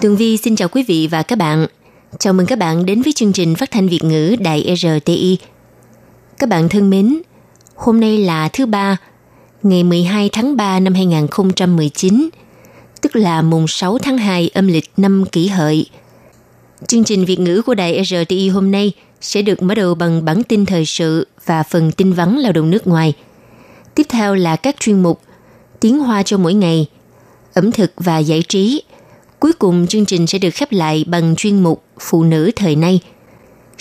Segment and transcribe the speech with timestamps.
[0.00, 1.66] Tường Vi xin chào quý vị và các bạn.
[2.18, 5.38] Chào mừng các bạn đến với chương trình phát thanh Việt ngữ Đài RTI.
[6.38, 7.20] Các bạn thân mến,
[7.74, 8.96] hôm nay là thứ ba,
[9.62, 12.28] ngày 12 tháng 3 năm 2019,
[13.02, 15.86] tức là mùng 6 tháng 2 âm lịch năm kỷ hợi.
[16.86, 20.42] Chương trình Việt ngữ của Đài RTI hôm nay sẽ được mở đầu bằng bản
[20.42, 23.12] tin thời sự và phần tin vắn lao động nước ngoài.
[23.94, 25.20] Tiếp theo là các chuyên mục
[25.80, 26.86] Tiếng Hoa cho mỗi ngày,
[27.54, 28.82] ẩm thực và giải trí.
[29.40, 33.00] Cuối cùng chương trình sẽ được khép lại bằng chuyên mục Phụ nữ thời nay.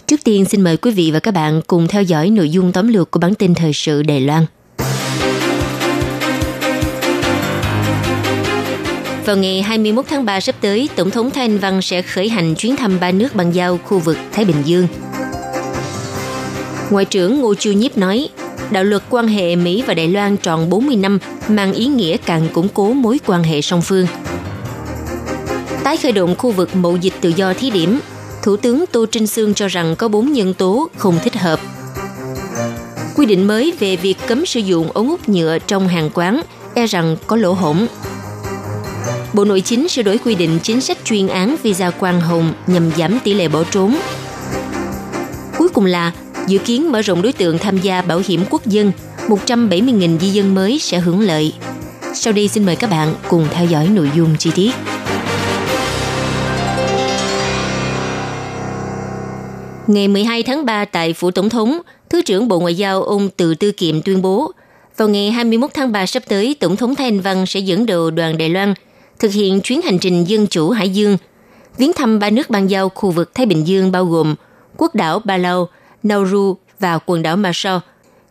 [0.07, 2.87] Trước tiên xin mời quý vị và các bạn cùng theo dõi nội dung tóm
[2.87, 4.45] lược của bản tin thời sự Đài Loan.
[9.25, 12.55] Vào ngày 21 tháng 3 sắp tới, Tổng thống Thái Anh Văn sẽ khởi hành
[12.55, 14.87] chuyến thăm ba nước băng giao khu vực Thái Bình Dương.
[16.89, 18.29] Ngoại trưởng Ngô Chiêu Nhiếp nói,
[18.71, 22.47] đạo luật quan hệ Mỹ và Đài Loan tròn 40 năm mang ý nghĩa càng
[22.53, 24.07] củng cố mối quan hệ song phương.
[25.85, 27.99] Tái khởi động khu vực mậu dịch tự do thí điểm,
[28.43, 31.59] Thủ tướng Tô Trinh Sương cho rằng có bốn nhân tố không thích hợp.
[33.15, 36.41] Quy định mới về việc cấm sử dụng ống hút nhựa trong hàng quán
[36.73, 37.87] e rằng có lỗ hổng.
[39.33, 42.91] Bộ Nội chính sửa đổi quy định chính sách chuyên án visa quang hồng nhằm
[42.97, 43.97] giảm tỷ lệ bỏ trốn.
[45.57, 46.11] Cuối cùng là
[46.47, 48.91] dự kiến mở rộng đối tượng tham gia bảo hiểm quốc dân,
[49.27, 51.53] 170.000 di dân mới sẽ hưởng lợi.
[52.13, 54.71] Sau đây xin mời các bạn cùng theo dõi nội dung chi tiết.
[59.87, 63.55] Ngày 12 tháng 3 tại Phủ Tổng thống, Thứ trưởng Bộ Ngoại giao ông Từ
[63.55, 64.51] Tư Kiệm tuyên bố,
[64.97, 68.11] vào ngày 21 tháng 3 sắp tới, Tổng thống Thái Anh Văn sẽ dẫn đầu
[68.11, 68.73] đoàn Đài Loan
[69.19, 71.17] thực hiện chuyến hành trình dân chủ Hải Dương,
[71.77, 74.35] viếng thăm ba nước ban giao khu vực Thái Bình Dương bao gồm
[74.77, 75.67] quốc đảo Palau,
[76.03, 77.77] Nauru và quần đảo Marshall.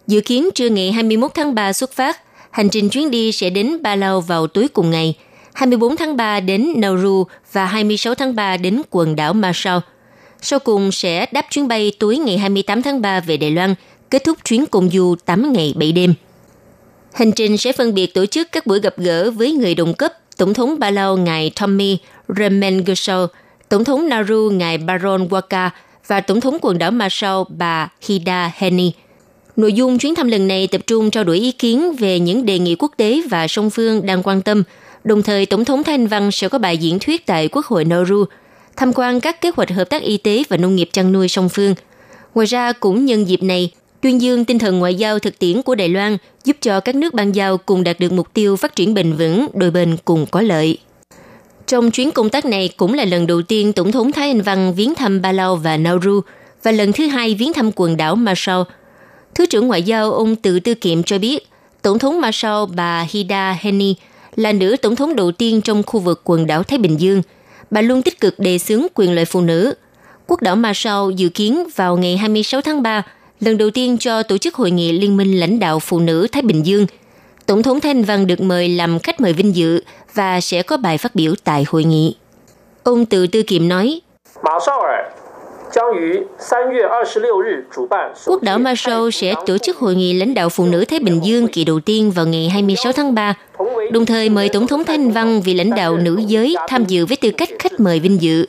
[0.07, 3.79] Dự kiến trưa ngày 21 tháng 3 xuất phát, hành trình chuyến đi sẽ đến
[3.85, 5.15] Palau vào tối cùng ngày,
[5.53, 9.79] 24 tháng 3 đến Nauru và 26 tháng 3 đến quần đảo Marshall.
[10.47, 13.75] Sau cùng sẽ đáp chuyến bay tối ngày 28 tháng 3 về Đài Loan,
[14.11, 16.15] kết thúc chuyến cùng du 8 ngày 7 đêm.
[17.13, 20.13] Hành trình sẽ phân biệt tổ chức các buổi gặp gỡ với người đồng cấp
[20.37, 23.27] Tổng thống Ba Lao ngài Tommy Remengesau,
[23.69, 25.71] Tổng thống Nauru ngài Baron Waka
[26.07, 28.93] và Tổng thống quần đảo Marshall bà Hida Heni.
[29.57, 32.59] Nội dung chuyến thăm lần này tập trung trao đổi ý kiến về những đề
[32.59, 34.63] nghị quốc tế và song phương đang quan tâm.
[35.05, 38.25] Đồng thời, Tổng thống Thanh Văn sẽ có bài diễn thuyết tại Quốc hội Nauru,
[38.77, 41.49] tham quan các kế hoạch hợp tác y tế và nông nghiệp chăn nuôi song
[41.49, 41.75] phương.
[42.35, 43.71] Ngoài ra, cũng nhân dịp này,
[44.01, 47.15] tuyên dương tinh thần ngoại giao thực tiễn của Đài Loan giúp cho các nước
[47.15, 50.41] ban giao cùng đạt được mục tiêu phát triển bền vững, đôi bên cùng có
[50.41, 50.79] lợi.
[51.67, 54.75] Trong chuyến công tác này cũng là lần đầu tiên Tổng thống Thái Anh Văn
[54.75, 56.21] viếng thăm Palau và Nauru
[56.63, 58.63] và lần thứ hai viếng thăm quần đảo Marshall.
[59.35, 61.49] Thứ trưởng Ngoại giao ông Tự Tư Kiệm cho biết,
[61.83, 63.95] Tổng thống Marshall bà Hida Heni
[64.37, 67.23] là nữ tổng thống đầu tiên trong khu vực quần đảo Thái Bình Dương.
[67.71, 69.75] Bà luôn tích cực đề xướng quyền lợi phụ nữ.
[70.27, 73.03] Quốc đảo Marshall dự kiến vào ngày 26 tháng 3
[73.41, 76.43] lần đầu tiên cho tổ chức hội nghị Liên minh lãnh đạo phụ nữ Thái
[76.43, 76.87] Bình Dương.
[77.47, 79.81] Tổng thống Thanh Văn được mời làm khách mời vinh dự
[80.15, 82.17] và sẽ có bài phát biểu tại hội nghị.
[82.83, 84.01] Ông Từ Tư Kiệm nói,
[88.27, 91.49] Quốc đảo Marshall sẽ tổ chức hội nghị lãnh đạo phụ nữ Thái Bình Dương
[91.49, 93.35] kỳ đầu tiên vào ngày 26 tháng 3,
[93.93, 97.17] đồng thời mời Tổng thống Thanh Văn vị lãnh đạo nữ giới tham dự với
[97.17, 98.47] tư cách khách mời vinh dự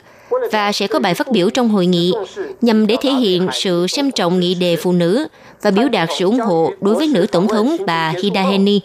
[0.52, 2.14] và sẽ có bài phát biểu trong hội nghị
[2.62, 5.28] nhằm để thể hiện sự xem trọng nghị đề phụ nữ
[5.62, 8.82] và biểu đạt sự ủng hộ đối với nữ tổng thống bà Hidaheni.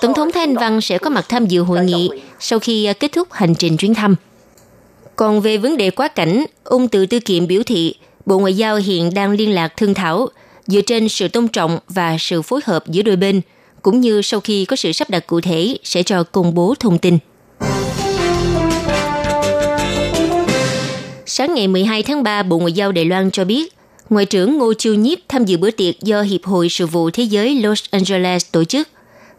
[0.00, 3.28] Tổng thống Thanh Văn sẽ có mặt tham dự hội nghị sau khi kết thúc
[3.32, 4.16] hành trình chuyến thăm.
[5.22, 7.94] Còn về vấn đề quá cảnh, ông Từ Tư Kiệm biểu thị
[8.26, 10.28] Bộ Ngoại giao hiện đang liên lạc thương thảo
[10.66, 13.40] dựa trên sự tôn trọng và sự phối hợp giữa đôi bên,
[13.82, 16.98] cũng như sau khi có sự sắp đặt cụ thể sẽ cho công bố thông
[16.98, 17.18] tin.
[21.26, 23.72] Sáng ngày 12 tháng 3, Bộ Ngoại giao Đài Loan cho biết,
[24.10, 27.22] Ngoại trưởng Ngô Chiêu Nhiếp tham dự bữa tiệc do Hiệp hội Sự vụ Thế
[27.22, 28.88] giới Los Angeles tổ chức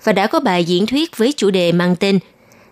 [0.03, 2.19] và đã có bài diễn thuyết với chủ đề mang tên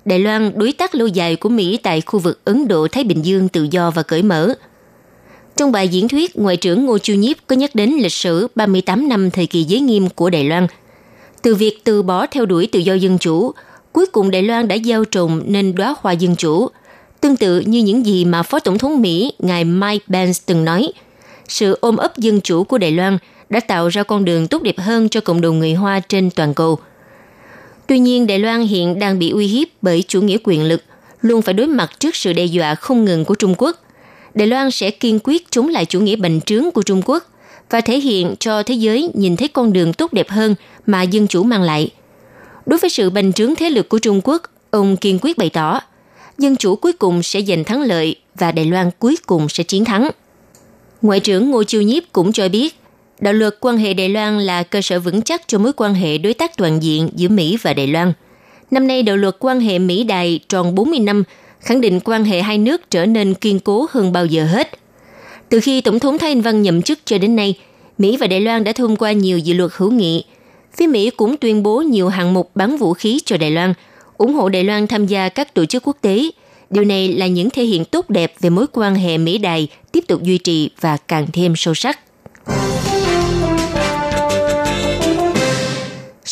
[0.05, 3.47] Đài Loan đối tác lâu dài của Mỹ tại khu vực Ấn Độ-Thái Bình Dương
[3.47, 4.53] tự do và cởi mở.
[5.57, 9.09] Trong bài diễn thuyết, Ngoại trưởng Ngô Chiêu Nhiếp có nhắc đến lịch sử 38
[9.09, 10.67] năm thời kỳ giới nghiêm của Đài Loan.
[11.41, 13.51] Từ việc từ bỏ theo đuổi tự do dân chủ,
[13.91, 16.67] cuối cùng Đài Loan đã gieo trồng nên đóa hoa dân chủ–
[17.21, 20.93] Tương tự như những gì mà Phó Tổng thống Mỹ ngài Mike Pence từng nói,
[21.47, 23.17] sự ôm ấp dân chủ của Đài Loan
[23.49, 26.53] đã tạo ra con đường tốt đẹp hơn cho cộng đồng người Hoa trên toàn
[26.53, 26.79] cầu.
[27.91, 30.83] Tuy nhiên, Đài Loan hiện đang bị uy hiếp bởi chủ nghĩa quyền lực,
[31.21, 33.77] luôn phải đối mặt trước sự đe dọa không ngừng của Trung Quốc.
[34.33, 37.23] Đài Loan sẽ kiên quyết chống lại chủ nghĩa bành trướng của Trung Quốc
[37.69, 40.55] và thể hiện cho thế giới nhìn thấy con đường tốt đẹp hơn
[40.85, 41.89] mà dân chủ mang lại.
[42.65, 44.41] Đối với sự bành trướng thế lực của Trung Quốc,
[44.71, 45.79] ông kiên quyết bày tỏ,
[46.37, 49.85] dân chủ cuối cùng sẽ giành thắng lợi và Đài Loan cuối cùng sẽ chiến
[49.85, 50.09] thắng.
[51.01, 52.80] Ngoại trưởng Ngô Chiêu Nhiếp cũng cho biết,
[53.21, 56.17] đạo luật quan hệ Đài Loan là cơ sở vững chắc cho mối quan hệ
[56.17, 58.13] đối tác toàn diện giữa Mỹ và Đài Loan.
[58.71, 61.23] Năm nay, đạo luật quan hệ Mỹ-Đài tròn 40 năm,
[61.59, 64.69] khẳng định quan hệ hai nước trở nên kiên cố hơn bao giờ hết.
[65.49, 67.55] Từ khi Tổng thống Thái Anh Văn nhậm chức cho đến nay,
[67.97, 70.23] Mỹ và Đài Loan đã thông qua nhiều dự luật hữu nghị.
[70.77, 73.73] Phía Mỹ cũng tuyên bố nhiều hạng mục bán vũ khí cho Đài Loan,
[74.17, 76.23] ủng hộ Đài Loan tham gia các tổ chức quốc tế.
[76.69, 80.23] Điều này là những thể hiện tốt đẹp về mối quan hệ Mỹ-Đài tiếp tục
[80.23, 81.99] duy trì và càng thêm sâu sắc.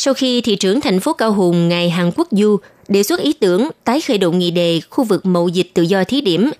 [0.02, 2.56] Sau khi thị trưởng thành phố Cao Hùng ngày Hàn Quốc Du
[2.88, 6.04] đề xuất ý tưởng tái khởi động nghị đề khu vực mậu dịch tự do
[6.04, 6.50] thí điểm,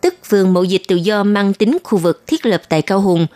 [0.00, 3.26] tức vườn mậu dịch tự do mang tính khu vực thiết lập tại Cao Hùng,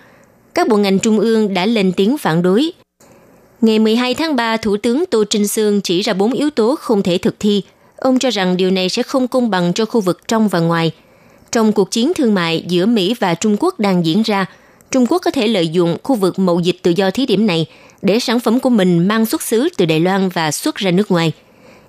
[0.55, 2.73] các bộ ngành trung ương đã lên tiếng phản đối.
[3.61, 7.03] Ngày 12 tháng 3, Thủ tướng Tô Trinh Sương chỉ ra bốn yếu tố không
[7.03, 7.63] thể thực thi.
[7.97, 10.91] Ông cho rằng điều này sẽ không công bằng cho khu vực trong và ngoài.
[11.53, 14.47] Trong cuộc chiến thương mại giữa Mỹ và Trung Quốc đang diễn ra,
[14.91, 17.67] Trung Quốc có thể lợi dụng khu vực mậu dịch tự do thí điểm này
[18.03, 21.11] để sản phẩm của mình mang xuất xứ từ Đài Loan và xuất ra nước
[21.11, 21.33] ngoài.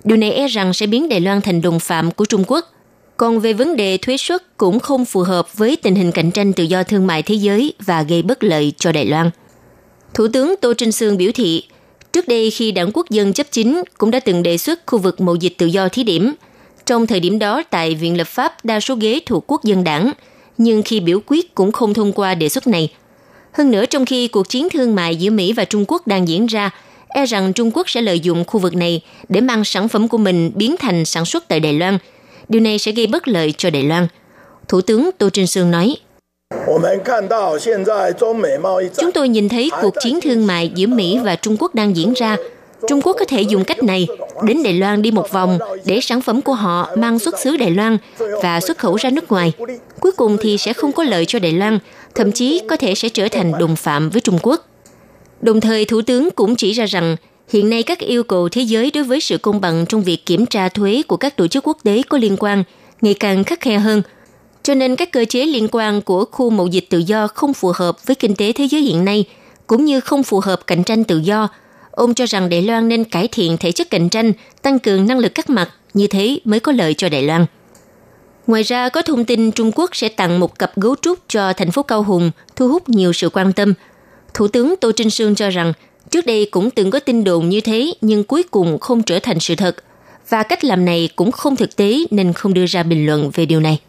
[0.04, 2.72] Điều này e rằng sẽ biến Đài Loan thành đồng phạm của Trung Quốc.
[3.16, 6.52] Còn về vấn đề thuế suất cũng không phù hợp với tình hình cạnh tranh
[6.52, 9.30] tự do thương mại thế giới và gây bất lợi cho Đài Loan.
[10.14, 11.64] Thủ tướng Tô Trinh Sương biểu thị,
[12.12, 15.20] trước đây khi đảng quốc dân chấp chính cũng đã từng đề xuất khu vực
[15.20, 16.32] mậu dịch tự do thí điểm.
[16.86, 20.12] Trong thời điểm đó tại Viện Lập pháp đa số ghế thuộc quốc dân đảng,
[20.58, 22.92] nhưng khi biểu quyết cũng không thông qua đề xuất này.
[23.52, 26.46] Hơn nữa trong khi cuộc chiến thương mại giữa Mỹ và Trung Quốc đang diễn
[26.46, 26.70] ra,
[27.08, 30.18] e rằng Trung Quốc sẽ lợi dụng khu vực này để mang sản phẩm của
[30.18, 31.98] mình biến thành sản xuất tại Đài Loan.
[32.48, 34.06] Điều này sẽ gây bất lợi cho Đài Loan.
[34.68, 35.96] Thủ tướng Tô Trinh Sương nói,
[38.96, 42.12] Chúng tôi nhìn thấy cuộc chiến thương mại giữa Mỹ và Trung Quốc đang diễn
[42.12, 42.36] ra.
[42.88, 44.06] Trung Quốc có thể dùng cách này
[44.44, 47.70] đến Đài Loan đi một vòng để sản phẩm của họ mang xuất xứ Đài
[47.70, 47.98] Loan
[48.42, 49.52] và xuất khẩu ra nước ngoài.
[50.00, 51.78] Cuối cùng thì sẽ không có lợi cho Đài Loan,
[52.14, 54.66] thậm chí có thể sẽ trở thành đồng phạm với Trung Quốc.
[55.40, 57.16] Đồng thời, Thủ tướng cũng chỉ ra rằng
[57.48, 60.46] hiện nay các yêu cầu thế giới đối với sự công bằng trong việc kiểm
[60.46, 62.64] tra thuế của các tổ chức quốc tế có liên quan
[63.00, 64.02] ngày càng khắc khe hơn.
[64.62, 67.72] Cho nên các cơ chế liên quan của khu mậu dịch tự do không phù
[67.74, 69.24] hợp với kinh tế thế giới hiện nay,
[69.66, 71.48] cũng như không phù hợp cạnh tranh tự do.
[71.92, 75.18] Ông cho rằng Đài Loan nên cải thiện thể chất cạnh tranh, tăng cường năng
[75.18, 77.46] lực các mặt, như thế mới có lợi cho Đài Loan.
[78.46, 81.70] Ngoài ra, có thông tin Trung Quốc sẽ tặng một cặp gấu trúc cho thành
[81.70, 83.74] phố Cao Hùng, thu hút nhiều sự quan tâm.
[84.34, 85.72] Thủ tướng Tô Trinh Sương cho rằng,
[86.10, 89.40] trước đây cũng từng có tin đồn như thế nhưng cuối cùng không trở thành
[89.40, 89.76] sự thật.
[90.28, 93.46] Và cách làm này cũng không thực tế nên không đưa ra bình luận về
[93.46, 93.80] điều này.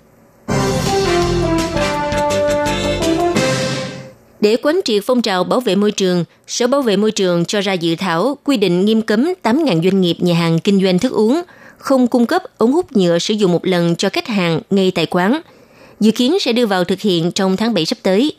[4.44, 7.62] Để quán triệt phong trào bảo vệ môi trường, Sở Bảo vệ môi trường cho
[7.62, 11.12] ra dự thảo quy định nghiêm cấm 8.000 doanh nghiệp nhà hàng kinh doanh thức
[11.12, 11.42] uống–
[11.84, 15.06] không cung cấp ống hút nhựa sử dụng một lần cho khách hàng ngay tại
[15.06, 15.42] quán.
[16.00, 18.34] Dự kiến sẽ đưa vào thực hiện trong tháng 7 sắp tới.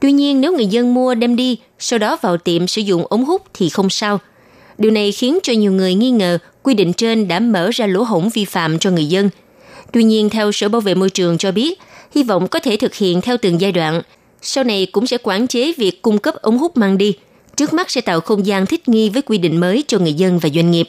[0.00, 3.24] Tuy nhiên nếu người dân mua đem đi, sau đó vào tiệm sử dụng ống
[3.24, 4.18] hút thì không sao.
[4.78, 8.02] Điều này khiến cho nhiều người nghi ngờ quy định trên đã mở ra lỗ
[8.02, 9.30] hổng vi phạm cho người dân.
[9.92, 11.80] Tuy nhiên, theo Sở Bảo vệ Môi trường cho biết,
[12.14, 14.02] hy vọng có thể thực hiện theo từng giai đoạn.
[14.48, 17.14] Sau này cũng sẽ quản chế việc cung cấp ống hút mang đi.
[17.56, 20.38] Trước mắt sẽ tạo không gian thích nghi với quy định mới cho người dân
[20.38, 20.88] và doanh nghiệp.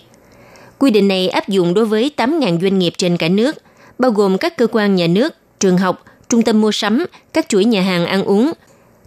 [0.80, 3.56] Quy định này áp dụng đối với 8.000 doanh nghiệp trên cả nước,
[4.00, 7.66] bao gồm các cơ quan nhà nước, trường học, trung tâm mua sắm, các chuỗi
[7.66, 8.52] nhà hàng ăn uống.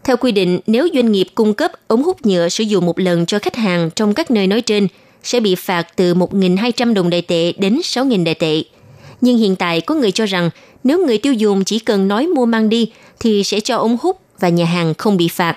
[0.05, 3.27] Theo quy định, nếu doanh nghiệp cung cấp ống hút nhựa sử dụng một lần
[3.27, 4.89] cho khách hàng trong các nơi nói trên,
[5.23, 8.63] sẽ bị phạt từ 1.200 đồng đại tệ đến 6.000 đại tệ.
[9.21, 10.51] Nhưng hiện tại có người cho rằng
[10.85, 14.21] nếu người tiêu dùng chỉ cần nói mua mang đi thì sẽ cho ống hút
[14.41, 15.57] và nhà hàng không bị phạt.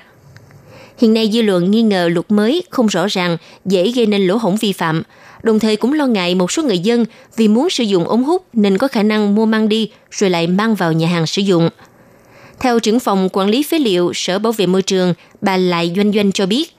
[0.97, 4.35] Hiện nay dư luận nghi ngờ luật mới không rõ ràng, dễ gây nên lỗ
[4.35, 5.03] hổng vi phạm,
[5.43, 8.45] đồng thời cũng lo ngại một số người dân vì muốn sử dụng ống hút
[8.53, 11.69] nên có khả năng mua mang đi rồi lại mang vào nhà hàng sử dụng.
[12.59, 16.11] Theo trưởng phòng quản lý phế liệu Sở Bảo vệ Môi trường, bà Lại Doanh
[16.13, 16.75] Doanh cho biết,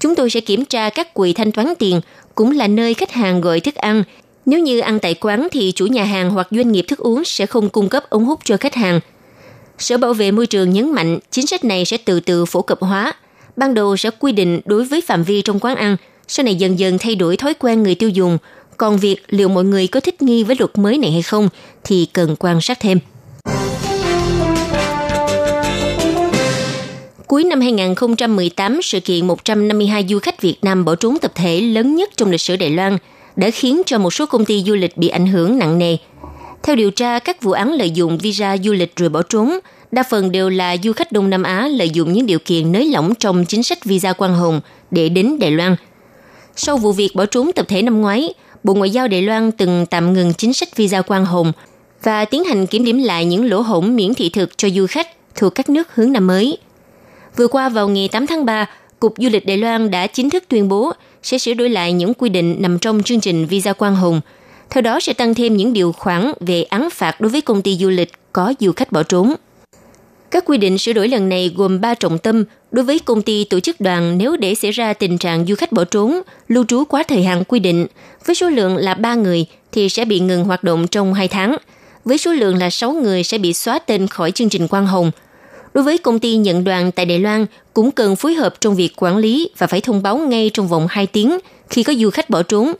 [0.00, 2.00] chúng tôi sẽ kiểm tra các quầy thanh toán tiền,
[2.34, 4.04] cũng là nơi khách hàng gọi thức ăn.
[4.46, 7.46] Nếu như ăn tại quán thì chủ nhà hàng hoặc doanh nghiệp thức uống sẽ
[7.46, 9.00] không cung cấp ống hút cho khách hàng.
[9.82, 12.80] Sở Bảo vệ Môi trường nhấn mạnh chính sách này sẽ từ từ phổ cập
[12.80, 13.12] hóa.
[13.56, 15.96] Ban đầu sẽ quy định đối với phạm vi trong quán ăn–
[16.34, 18.38] sau này dần dần thay đổi thói quen người tiêu dùng,
[18.76, 21.48] Còn việc liệu mọi người có thích nghi với luật mới này hay không
[21.84, 22.98] thì cần quan sát thêm.
[27.26, 31.96] Cuối năm 2018, sự kiện 152 du khách Việt Nam bỏ trốn tập thể lớn
[31.96, 32.98] nhất trong lịch sử Đài Loan
[33.36, 35.96] đã khiến cho một số công ty du lịch bị ảnh hưởng nặng nề.
[36.62, 39.58] Theo điều tra, các vụ án lợi dụng visa du lịch rồi bỏ trốn
[39.92, 42.86] đa phần đều là du khách Đông Nam Á lợi dụng những điều kiện nới
[42.86, 45.76] lỏng trong chính sách visa quan hồng để đến Đài Loan.
[46.56, 49.86] Sau vụ việc bỏ trốn tập thể năm ngoái, Bộ Ngoại giao Đài Loan từng
[49.86, 51.52] tạm ngừng chính sách visa quan hồng
[52.02, 55.08] và tiến hành kiểm điểm lại những lỗ hổng miễn thị thực cho du khách
[55.34, 56.58] thuộc các nước hướng Nam mới.
[57.36, 58.66] Vừa qua vào ngày 8 tháng 3,
[59.00, 60.92] Cục Du lịch Đài Loan đã chính thức tuyên bố
[61.22, 64.20] sẽ sửa đổi lại những quy định nằm trong chương trình visa quan hồng.
[64.72, 67.76] Theo đó sẽ tăng thêm những điều khoản về án phạt đối với công ty
[67.76, 69.34] du lịch có du khách bỏ trốn.
[70.30, 73.44] Các quy định sửa đổi lần này gồm 3 trọng tâm đối với công ty
[73.44, 76.84] tổ chức đoàn nếu để xảy ra tình trạng du khách bỏ trốn, lưu trú
[76.84, 77.86] quá thời hạn quy định,
[78.26, 81.56] với số lượng là 3 người thì sẽ bị ngừng hoạt động trong 2 tháng,
[82.04, 85.10] với số lượng là 6 người sẽ bị xóa tên khỏi chương trình quan hồng.
[85.74, 88.92] Đối với công ty nhận đoàn tại Đài Loan cũng cần phối hợp trong việc
[88.96, 91.38] quản lý và phải thông báo ngay trong vòng 2 tiếng
[91.70, 92.72] khi có du khách bỏ trốn.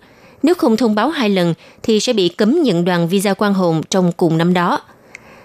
[0.43, 3.83] Nếu không thông báo hai lần thì sẽ bị cấm nhận đoàn visa quan hồng
[3.91, 4.81] trong cùng năm đó.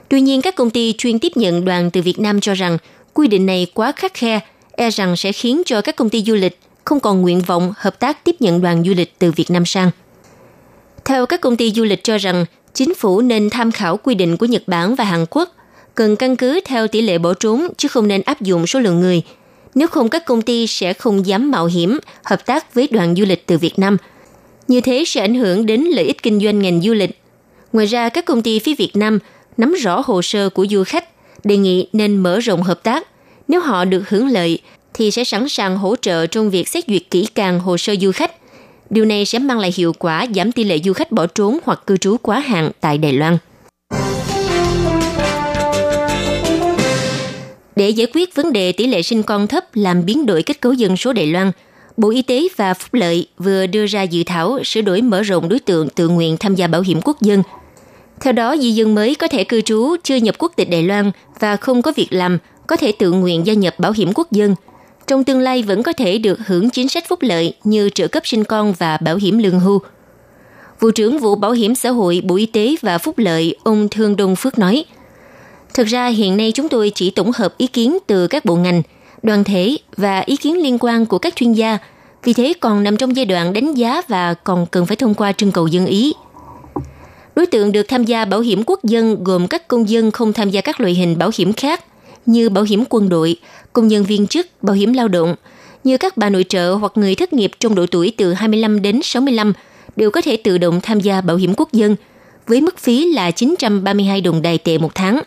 [0.10, 2.78] Tuy nhiên, các công ty chuyên tiếp nhận đoàn từ Việt Nam cho rằng
[3.14, 4.40] quy định này quá khắc khe,
[4.72, 8.00] e rằng sẽ khiến cho các công ty du lịch không còn nguyện vọng hợp
[8.00, 9.92] tác tiếp nhận đoàn du lịch từ Việt Nam sang.
[11.06, 14.38] Theo các công ty du lịch cho rằng, chính phủ nên tham khảo quy định
[14.38, 15.56] của Nhật Bản và Hàn Quốc,
[15.96, 19.00] cần căn cứ theo tỷ lệ bỏ trốn chứ không nên áp dụng số lượng
[19.00, 19.22] người.
[19.76, 23.26] Nếu không các công ty sẽ không dám mạo hiểm hợp tác với đoàn du
[23.26, 23.98] lịch từ Việt Nam.
[24.68, 27.22] Như thế sẽ ảnh hưởng đến lợi ích kinh doanh ngành du lịch.
[27.74, 29.20] Ngoài ra, các công ty phía Việt Nam–
[29.58, 31.06] nắm rõ hồ sơ của du khách,
[31.46, 33.08] đề nghị nên mở rộng hợp tác.
[33.48, 34.60] Nếu họ được hưởng lợi,
[34.94, 38.12] thì sẽ sẵn sàng hỗ trợ trong việc xét duyệt kỹ càng hồ sơ du
[38.12, 38.32] khách.
[38.90, 41.82] Điều này sẽ mang lại hiệu quả giảm tỷ lệ du khách bỏ trốn hoặc
[41.88, 43.38] cư trú quá hạn tại Đài Loan.
[47.76, 50.74] Để giải quyết vấn đề tỷ lệ sinh con thấp làm biến đổi kết cấu
[50.74, 51.52] dân số Đài Loan,
[51.98, 55.50] Bộ Y tế và Phúc lợi vừa đưa ra dự thảo sửa đổi mở rộng
[55.50, 57.44] đối tượng tự nguyện tham gia bảo hiểm quốc dân–
[58.20, 61.12] theo đó, di dân mới có thể cư trú chưa nhập quốc tịch Đài Loan
[61.40, 62.38] và không có việc làm,
[62.68, 64.56] có thể tự nguyện gia nhập bảo hiểm quốc dân.
[65.08, 68.28] Trong tương lai vẫn có thể được hưởng chính sách phúc lợi như trợ cấp
[68.28, 69.80] sinh con và bảo hiểm lương hưu.
[70.80, 74.16] Vụ trưởng vụ Bảo hiểm xã hội Bộ Y tế và Phúc lợi ông Thương
[74.16, 74.86] Đông Phước nói,
[75.74, 78.82] Thực ra hiện nay chúng tôi chỉ tổng hợp ý kiến từ các bộ ngành,
[79.24, 81.78] đoàn thể và ý kiến liên quan của các chuyên gia,
[82.24, 85.32] vì thế còn nằm trong giai đoạn đánh giá và còn cần phải thông qua
[85.32, 86.14] trưng cầu dân ý
[87.38, 90.50] Đối tượng được tham gia bảo hiểm quốc dân gồm các công dân không tham
[90.50, 91.84] gia các loại hình bảo hiểm khác
[92.26, 93.36] như bảo hiểm quân đội,
[93.74, 95.36] công nhân viên chức, bảo hiểm lao động,
[95.84, 99.00] như các bà nội trợ hoặc người thất nghiệp trong độ tuổi từ 25 đến
[99.04, 99.54] 65
[99.96, 101.96] đều có thể tự động tham gia bảo hiểm quốc dân
[102.48, 105.22] với mức phí là 932 đồng đài tệ một tháng.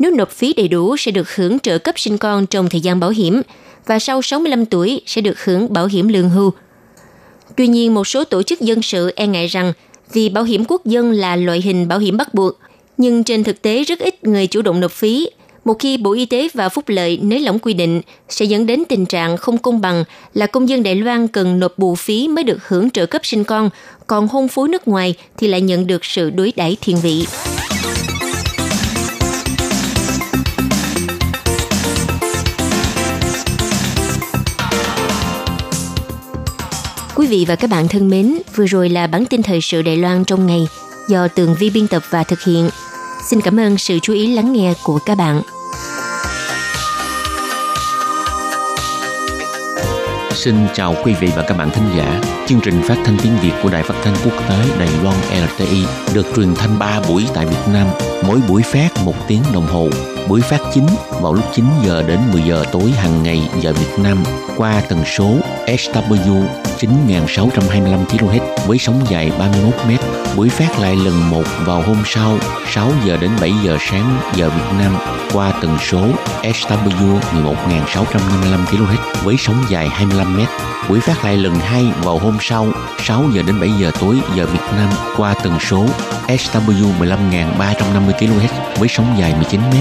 [0.00, 3.00] Nếu nộp phí đầy đủ sẽ được hưởng trợ cấp sinh con trong thời gian
[3.00, 3.42] bảo hiểm
[3.86, 6.52] và sau 65 tuổi sẽ được hưởng bảo hiểm lương hưu.
[7.56, 9.72] Tuy nhiên, một số tổ chức dân sự e ngại rằng
[10.12, 12.58] vì bảo hiểm quốc dân là loại hình bảo hiểm bắt buộc,
[12.96, 15.28] nhưng trên thực tế rất ít người chủ động nộp phí.
[15.64, 18.82] Một khi Bộ Y tế và Phúc lợi nới lỏng quy định sẽ dẫn đến
[18.88, 20.04] tình trạng không công bằng
[20.34, 23.44] là công dân Đài Loan cần nộp bù phí mới được hưởng trợ cấp sinh
[23.44, 23.70] con,
[24.06, 27.26] còn hôn phối nước ngoài thì lại nhận được sự đối đãi thiên vị.
[37.30, 40.24] Vị và các bạn thân mến, vừa rồi là bản tin thời sự Đài Loan
[40.24, 40.68] trong ngày
[41.08, 42.70] do Tường Vi biên tập và thực hiện.
[43.30, 45.42] Xin cảm ơn sự chú ý lắng nghe của các bạn.
[50.34, 52.20] Xin chào quý vị và các bạn thính giả.
[52.46, 55.84] Chương trình phát thanh tiếng Việt của Đài Phát thanh Quốc tế Đài Loan LTI
[56.14, 57.86] được truyền thanh 3 buổi tại Việt Nam,
[58.26, 59.88] mỗi buổi phát 1 tiếng đồng hồ.
[60.28, 60.86] Buổi phát chính
[61.20, 64.24] vào lúc 9 giờ đến 10 giờ tối hàng ngày giờ Việt Nam
[64.56, 69.90] qua tần số SW 19.625 km với sóng dài 31 m.
[70.36, 72.38] Buổi phát lại lần một vào hôm sau
[72.70, 74.96] 6 giờ đến 7 giờ sáng giờ Việt Nam
[75.32, 76.00] qua tần số
[76.42, 80.40] SW 11655 kHz với sóng dài 25 m.
[80.88, 82.66] Buổi phát lại lần hai vào hôm sau
[82.98, 85.86] 6 giờ đến 7 giờ tối giờ Việt Nam qua tần số
[86.28, 89.74] SW 15350 kHz với sóng dài 19 m.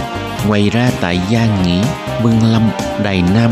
[0.47, 1.83] Ngoài ra tại Gia Nghĩa,
[2.21, 2.69] Vân Lâm,
[3.03, 3.51] Đài Nam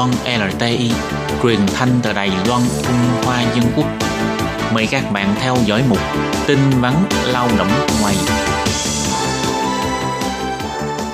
[0.00, 0.90] Loan LTI,
[1.42, 3.86] truyền thanh từ Đài Loan, Trung Hoa Dân Quốc.
[4.74, 5.98] Mời các bạn theo dõi mục
[6.46, 6.94] tin vắn
[7.26, 7.68] lao động
[8.02, 8.14] ngoài.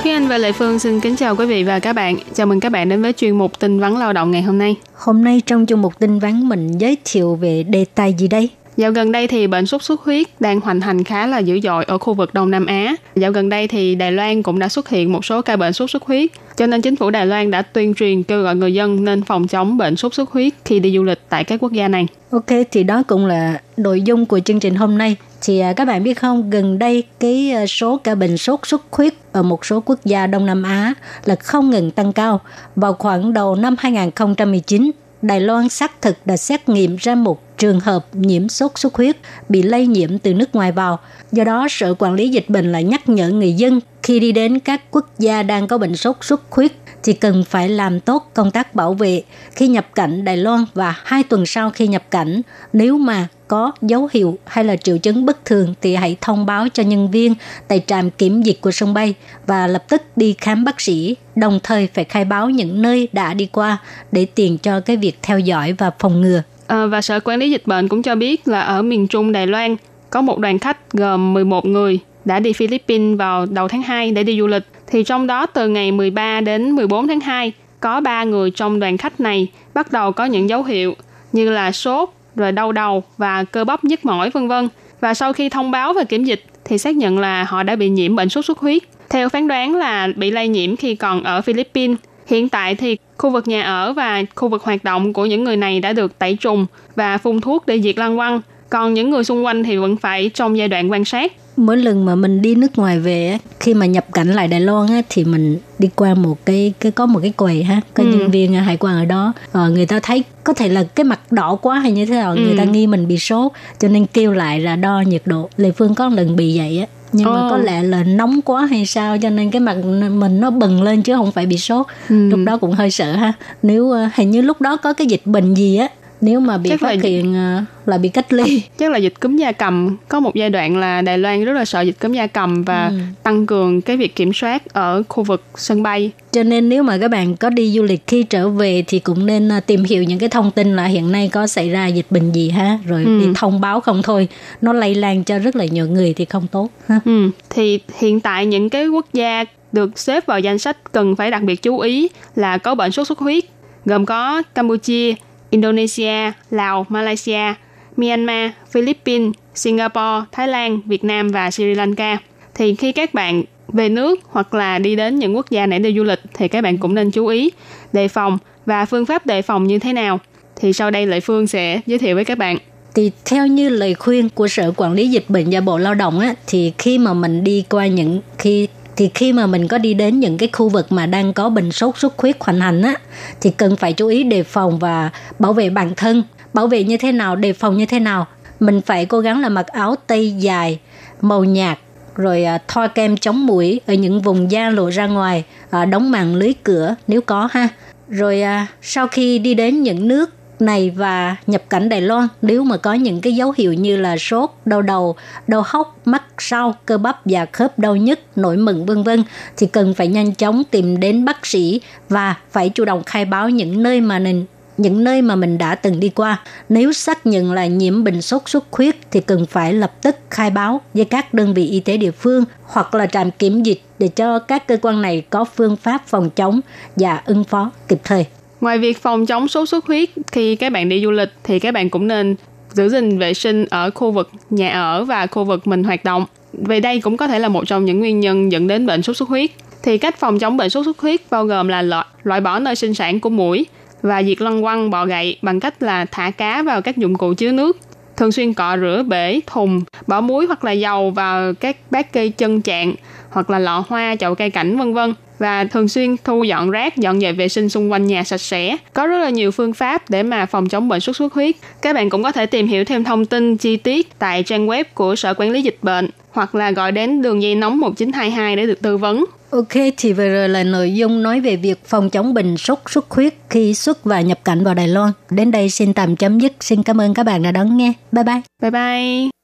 [0.02, 2.16] Thúy Anh và Lệ Phương xin kính chào quý vị và các bạn.
[2.34, 4.76] Chào mừng các bạn đến với chuyên mục tin vắn lao động ngày hôm nay.
[4.94, 8.50] Hôm nay trong chương mục tin vắn mình giới thiệu về đề tài gì đây?
[8.76, 11.84] Dạo gần đây thì bệnh sốt xuất huyết đang hoành hành khá là dữ dội
[11.84, 12.96] ở khu vực Đông Nam Á.
[13.14, 15.90] Dạo gần đây thì Đài Loan cũng đã xuất hiện một số ca bệnh sốt
[15.90, 19.04] xuất huyết, cho nên chính phủ Đài Loan đã tuyên truyền kêu gọi người dân
[19.04, 21.88] nên phòng chống bệnh sốt xuất huyết khi đi du lịch tại các quốc gia
[21.88, 22.06] này.
[22.30, 25.16] Ok, thì đó cũng là nội dung của chương trình hôm nay.
[25.42, 28.82] Thì à, các bạn biết không, gần đây cái à, số ca bệnh sốt xuất
[28.90, 32.40] huyết ở một số quốc gia Đông Nam Á là không ngừng tăng cao.
[32.76, 34.90] Vào khoảng đầu năm 2019,
[35.22, 39.16] Đài Loan xác thực đã xét nghiệm ra một trường hợp nhiễm sốt xuất huyết
[39.48, 40.98] bị lây nhiễm từ nước ngoài vào.
[41.32, 44.58] Do đó, Sở Quản lý Dịch bệnh lại nhắc nhở người dân khi đi đến
[44.58, 46.72] các quốc gia đang có bệnh sốt xuất huyết
[47.06, 49.22] thì cần phải làm tốt công tác bảo vệ
[49.52, 52.42] khi nhập cảnh Đài Loan và hai tuần sau khi nhập cảnh.
[52.72, 56.68] Nếu mà có dấu hiệu hay là triệu chứng bất thường thì hãy thông báo
[56.68, 57.34] cho nhân viên
[57.68, 59.14] tại trạm kiểm dịch của sân bay
[59.46, 63.34] và lập tức đi khám bác sĩ, đồng thời phải khai báo những nơi đã
[63.34, 63.78] đi qua
[64.12, 66.42] để tiền cho cái việc theo dõi và phòng ngừa.
[66.66, 69.46] À, và Sở Quản lý Dịch bệnh cũng cho biết là ở miền Trung Đài
[69.46, 69.76] Loan
[70.10, 74.22] có một đoàn khách gồm 11 người đã đi Philippines vào đầu tháng 2 để
[74.22, 74.62] đi du lịch.
[74.86, 78.96] Thì trong đó từ ngày 13 đến 14 tháng 2 có 3 người trong đoàn
[78.96, 80.94] khách này bắt đầu có những dấu hiệu
[81.32, 84.68] như là sốt, rồi đau đầu và cơ bắp nhức mỏi vân vân.
[85.00, 87.88] Và sau khi thông báo về kiểm dịch thì xác nhận là họ đã bị
[87.88, 88.82] nhiễm bệnh sốt xuất huyết.
[89.10, 91.98] Theo phán đoán là bị lây nhiễm khi còn ở Philippines.
[92.26, 95.56] Hiện tại thì khu vực nhà ở và khu vực hoạt động của những người
[95.56, 96.66] này đã được tẩy trùng
[96.96, 98.40] và phun thuốc để diệt lăng quăng.
[98.70, 102.04] Còn những người xung quanh thì vẫn phải trong giai đoạn quan sát mỗi lần
[102.04, 105.24] mà mình đi nước ngoài về khi mà nhập cảnh lại Đài Loan á, thì
[105.24, 108.08] mình đi qua một cái cái có một cái quầy ha có ừ.
[108.08, 111.32] nhân viên hải quan ở đó ờ, người ta thấy có thể là cái mặt
[111.32, 112.40] đỏ quá hay như thế nào ừ.
[112.40, 115.70] người ta nghi mình bị sốt cho nên kêu lại là đo nhiệt độ lệ
[115.70, 117.34] phương có lần bị vậy á nhưng oh.
[117.34, 119.76] mà có lẽ là nóng quá hay sao cho nên cái mặt
[120.10, 122.28] mình nó bừng lên chứ không phải bị sốt ừ.
[122.28, 125.22] lúc đó cũng hơi sợ ha nếu ờ, hình như lúc đó có cái dịch
[125.24, 125.88] bệnh gì á
[126.26, 127.00] nếu mà bị chắc phát là...
[127.02, 130.50] hiện ờ, là bị cách ly chắc là dịch cúm da cầm có một giai
[130.50, 132.94] đoạn là Đài Loan rất là sợ dịch cúm da cầm và ừ.
[133.22, 136.98] tăng cường cái việc kiểm soát ở khu vực sân bay cho nên nếu mà
[136.98, 140.02] các bạn có đi du lịch khi trở về thì cũng nên ờ, tìm hiểu
[140.02, 143.04] những cái thông tin là hiện nay có xảy ra dịch bệnh gì ha rồi
[143.04, 143.20] ừ.
[143.20, 144.28] đi thông báo không thôi
[144.60, 147.30] nó lây lan cho rất là nhiều người thì không tốt ha ừ.
[147.50, 151.42] thì hiện tại những cái quốc gia được xếp vào danh sách cần phải đặc
[151.42, 153.44] biệt chú ý là có bệnh sốt xuất huyết
[153.84, 155.14] gồm có Campuchia,
[155.50, 157.54] Indonesia, Lào, Malaysia,
[157.96, 162.18] Myanmar, Philippines, Singapore, Thái Lan, Việt Nam và Sri Lanka.
[162.54, 165.92] Thì khi các bạn về nước hoặc là đi đến những quốc gia này để
[165.96, 167.50] du lịch thì các bạn cũng nên chú ý
[167.92, 170.18] đề phòng và phương pháp đề phòng như thế nào.
[170.56, 172.58] Thì sau đây Lệ Phương sẽ giới thiệu với các bạn
[172.96, 176.20] thì theo như lời khuyên của sở quản lý dịch bệnh và bộ lao động
[176.20, 179.94] á thì khi mà mình đi qua những khi thì khi mà mình có đi
[179.94, 182.94] đến những cái khu vực mà đang có bệnh sốt xuất huyết hoành hành á
[183.40, 186.22] thì cần phải chú ý đề phòng và bảo vệ bản thân.
[186.54, 188.26] Bảo vệ như thế nào đề phòng như thế nào?
[188.60, 190.78] Mình phải cố gắng là mặc áo tây dài
[191.20, 191.78] màu nhạt
[192.16, 196.10] rồi à, thoa kem chống mũi ở những vùng da lộ ra ngoài à, đóng
[196.10, 197.68] màn lưới cửa nếu có ha.
[198.08, 200.30] Rồi à, sau khi đi đến những nước
[200.62, 204.16] này và nhập cảnh Đài Loan nếu mà có những cái dấu hiệu như là
[204.16, 205.16] sốt, đau đầu,
[205.46, 209.24] đau hốc, mắt sau, cơ bắp và khớp đau nhức, nổi mẩn vân vân
[209.56, 213.50] thì cần phải nhanh chóng tìm đến bác sĩ và phải chủ động khai báo
[213.50, 216.42] những nơi mà mình những nơi mà mình đã từng đi qua.
[216.68, 220.50] Nếu xác nhận là nhiễm bệnh sốt xuất huyết thì cần phải lập tức khai
[220.50, 224.08] báo với các đơn vị y tế địa phương hoặc là trạm kiểm dịch để
[224.08, 226.60] cho các cơ quan này có phương pháp phòng chống
[226.96, 228.26] và ứng phó kịp thời.
[228.60, 231.74] Ngoài việc phòng chống sốt xuất huyết khi các bạn đi du lịch thì các
[231.74, 232.36] bạn cũng nên
[232.72, 236.26] giữ gìn vệ sinh ở khu vực nhà ở và khu vực mình hoạt động.
[236.52, 239.16] vì đây cũng có thể là một trong những nguyên nhân dẫn đến bệnh sốt
[239.16, 239.50] xuất huyết.
[239.82, 242.76] Thì cách phòng chống bệnh sốt xuất huyết bao gồm là loại, loại bỏ nơi
[242.76, 243.66] sinh sản của mũi
[244.02, 247.34] và diệt lăng quăng bọ gậy bằng cách là thả cá vào các dụng cụ
[247.34, 247.78] chứa nước
[248.16, 252.30] thường xuyên cọ rửa bể, thùng, bỏ muối hoặc là dầu vào các bát cây
[252.30, 252.94] chân trạng
[253.30, 256.96] hoặc là lọ hoa, chậu cây cảnh vân vân và thường xuyên thu dọn rác,
[256.96, 258.76] dọn dẹp vệ sinh xung quanh nhà sạch sẽ.
[258.92, 261.56] Có rất là nhiều phương pháp để mà phòng chống bệnh sốt xuất huyết.
[261.82, 264.84] Các bạn cũng có thể tìm hiểu thêm thông tin chi tiết tại trang web
[264.94, 268.66] của Sở Quản lý Dịch bệnh hoặc là gọi đến đường dây nóng 1922 để
[268.66, 269.24] được tư vấn.
[269.50, 273.10] Ok, thì vừa rồi là nội dung nói về việc phòng chống bệnh sốt xuất
[273.10, 275.12] huyết khi xuất và nhập cảnh vào Đài Loan.
[275.30, 276.52] Đến đây xin tạm chấm dứt.
[276.60, 277.92] Xin cảm ơn các bạn đã đón nghe.
[278.12, 278.40] Bye bye.
[278.62, 279.35] Bye bye.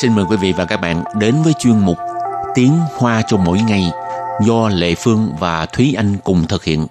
[0.00, 1.98] Xin mời quý vị và các bạn đến với chuyên mục
[2.54, 3.90] Tiếng Hoa cho mỗi ngày
[4.46, 6.86] do Lệ Phương và Thúy Anh cùng thực hiện.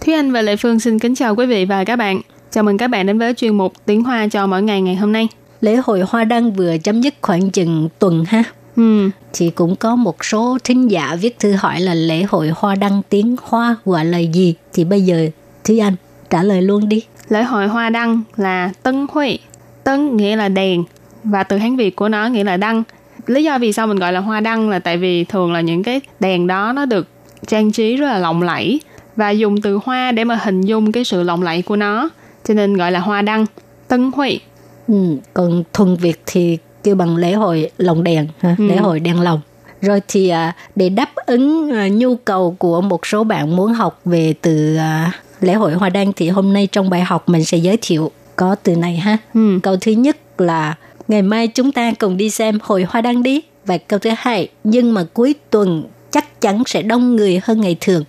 [0.00, 2.20] Thúy Anh và Lệ Phương xin kính chào quý vị và các bạn.
[2.50, 5.12] Chào mừng các bạn đến với chuyên mục Tiếng Hoa cho mỗi ngày ngày hôm
[5.12, 5.28] nay.
[5.60, 8.44] Lễ hội Hoa Đăng vừa chấm dứt khoảng chừng tuần ha.
[8.76, 12.74] Ừ, Thì cũng có một số thính giả viết thư hỏi là lễ hội Hoa
[12.74, 14.54] Đăng tiếng Hoa gọi là gì.
[14.72, 15.26] Thì bây giờ
[15.64, 15.94] Thúy Anh
[16.30, 17.02] trả lời luôn đi.
[17.28, 19.38] lễ hội hoa đăng là Tân Huy.
[19.84, 20.84] Tân nghĩa là đèn
[21.24, 22.82] và từ Hán Việt của nó nghĩa là đăng.
[23.26, 25.82] Lý do vì sao mình gọi là hoa đăng là tại vì thường là những
[25.82, 27.08] cái đèn đó nó được
[27.46, 28.80] trang trí rất là lộng lẫy
[29.16, 32.08] và dùng từ hoa để mà hình dung cái sự lộng lẫy của nó
[32.44, 33.46] cho nên gọi là hoa đăng.
[33.88, 34.40] Tân Huy.
[34.88, 38.67] Ừ, còn thuần Việt thì kêu bằng lễ hội lồng đèn, ha, Ừ.
[38.67, 39.41] lễ hội đèn lồng.
[39.81, 43.99] Rồi thì à, để đáp ứng à, nhu cầu của một số bạn muốn học
[44.05, 45.11] về từ à,
[45.41, 48.55] lễ hội hoa đăng thì hôm nay trong bài học mình sẽ giới thiệu có
[48.63, 49.17] từ này ha.
[49.33, 49.59] Ừ.
[49.63, 50.75] Câu thứ nhất là
[51.07, 53.41] ngày mai chúng ta cùng đi xem hội hoa đăng đi.
[53.65, 57.77] Và câu thứ hai, nhưng mà cuối tuần chắc chắn sẽ đông người hơn ngày
[57.79, 58.03] thường.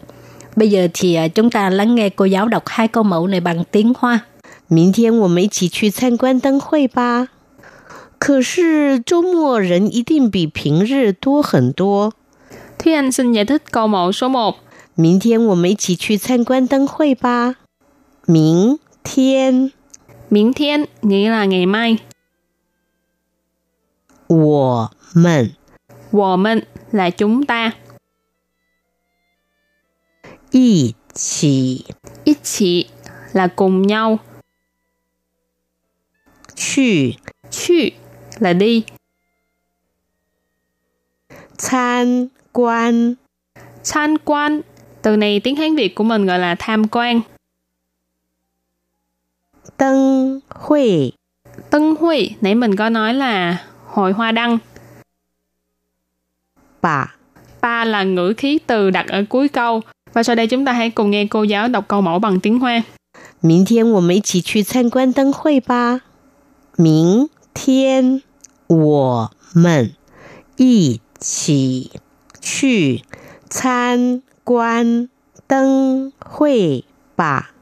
[0.56, 3.40] Bây giờ thì à, chúng ta lắng nghe cô giáo đọc hai câu mẫu này
[3.40, 4.20] bằng tiếng Hoa.
[4.68, 7.28] 明天我们一起去参观灯会吧。
[8.18, 12.12] 可是周末人一定比平日多很多。
[12.78, 14.54] Thúy Anh xin giải thích câu mẫu số 1.
[14.94, 17.56] 明天我们一起去参观灯会吧。
[18.26, 19.72] 明天
[20.32, 21.98] Miễn thiên nghĩa là ngày mai.
[24.28, 25.54] 我们
[26.10, 27.72] Wo mình là chúng ta.
[30.50, 31.84] 一起
[32.24, 32.86] Ít chỉ
[33.32, 34.18] là cùng nhau.
[36.56, 37.16] 去
[37.50, 37.92] Chu
[38.38, 38.84] là đi.
[41.58, 43.14] 参观
[43.84, 44.60] Tham quan
[45.02, 47.20] từ này tiếng Hán Việt của mình gọi là tham quan.
[49.76, 51.12] 灯会
[51.70, 54.58] Tân Huy nãy mình có nói là hội hoa đăng.
[56.80, 57.16] 吧。
[57.60, 59.80] Ba là ngữ khí từ đặt ở cuối câu.
[60.12, 62.58] Và sau đây chúng ta hãy cùng nghe cô giáo đọc câu mẫu bằng tiếng
[62.58, 62.82] Hoa.
[63.40, 66.02] 明天我们一起去参观灯会吧。
[66.76, 68.22] 明天
[68.66, 69.92] 我们
[70.56, 71.90] 一起
[72.40, 73.02] 去
[73.48, 75.08] 参观
[75.46, 76.84] 灯会
[77.16, 77.52] 吧。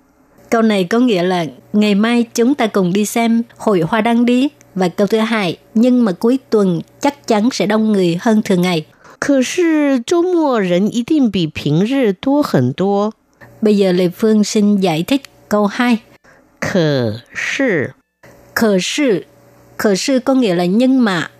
[0.50, 4.24] Câu này có nghĩa là ngày mai chúng ta cùng đi xem hội hoa đăng
[4.24, 4.48] đi.
[4.74, 8.62] Và câu thứ hai, nhưng mà cuối tuần chắc chắn sẽ đông người hơn thường
[8.62, 8.86] ngày.
[9.20, 13.12] 可是周末人一定比平日多很多。
[13.60, 15.98] Bây giờ Lê Phương xin giải thích câu 2.
[16.58, 17.94] 可是
[18.54, 19.24] Khờ sư,
[19.77, 21.31] 可是 có nghĩa là nhưng mà.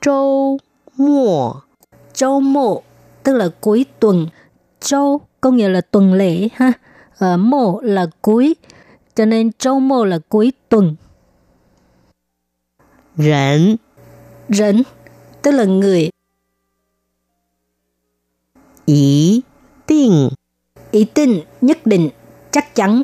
[0.00, 0.58] Châu
[0.96, 1.52] mùa
[2.12, 2.82] Châu mộ
[3.22, 4.28] tức là cuối tuần.
[4.80, 6.72] Châu có nghĩa là tuần lễ ha.
[7.18, 8.54] Ở mộ là cuối.
[9.14, 10.96] Cho nên châu mộ là cuối tuần.
[13.16, 13.76] Rảnh
[14.48, 14.82] Rảnh
[15.42, 16.10] tức là người.
[18.86, 19.42] Ý
[19.88, 20.28] định
[20.90, 22.10] Ý định nhất định
[22.50, 23.02] chắc chắn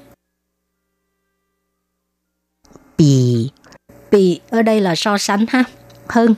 [2.99, 3.49] 比
[4.12, 5.63] Bị ở đây là so sánh ha.
[6.08, 6.36] Hơn.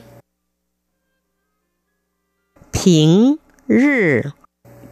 [2.72, 3.36] 平
[3.66, 4.22] 日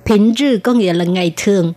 [0.05, 1.75] Bình rư có nghĩa là ngày thường.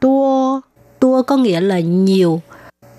[0.00, 0.62] 多
[1.00, 2.40] Tua có nghĩa là nhiều.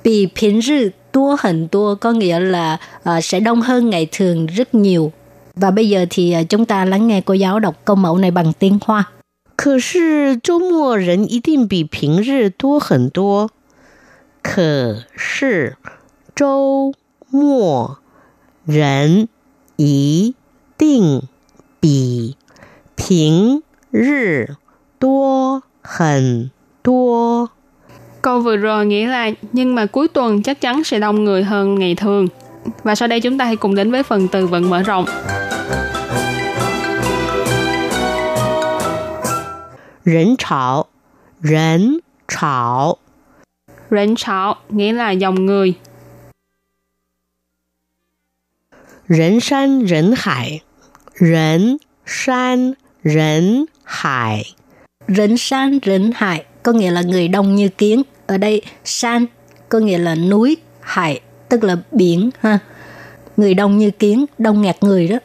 [0.04, 4.46] Bị bình rư tua hình tua có nghĩa là à, sẽ đông hơn ngày thường
[4.46, 5.12] rất nhiều.
[5.56, 8.32] Và bây giờ thì à, chúng ta lắng nghe cô giáo đọc câu mẫu này
[8.32, 9.12] bằng tiếng Hoa.
[9.56, 13.52] 可是周末人一定比平日多很多。
[14.46, 15.76] 可是
[16.36, 16.94] 周
[17.30, 17.98] 末
[18.66, 19.28] 人
[19.78, 20.36] 一
[20.78, 21.22] 定
[21.80, 22.36] 比
[22.96, 24.56] 平日
[25.00, 26.52] 多很
[26.84, 27.50] 多。
[28.22, 31.76] Câu vừa rồi nghĩa là nhưng mà cuối tuần chắc chắn sẽ đông người hơn
[31.76, 32.28] ngày thường.
[32.84, 35.06] Và sau đây chúng ta hãy cùng đến với phần từ vựng mở rộng.
[40.04, 40.88] 人潮，
[41.42, 42.98] 人潮，
[43.91, 45.75] Rỉnh chảo nghĩa là dòng người.
[49.09, 50.61] Rỉnh san rỉnh hải
[51.21, 52.73] Rỉnh san
[53.05, 54.55] rỉnh hải
[55.09, 58.03] Rỉnh san rỉnh hải có nghĩa là người đông như kiến.
[58.27, 59.27] Ở đây san
[59.69, 62.59] có nghĩa là núi, hải tức là biển ha.
[63.37, 65.19] Người đông như kiến, đông ngạt người đó.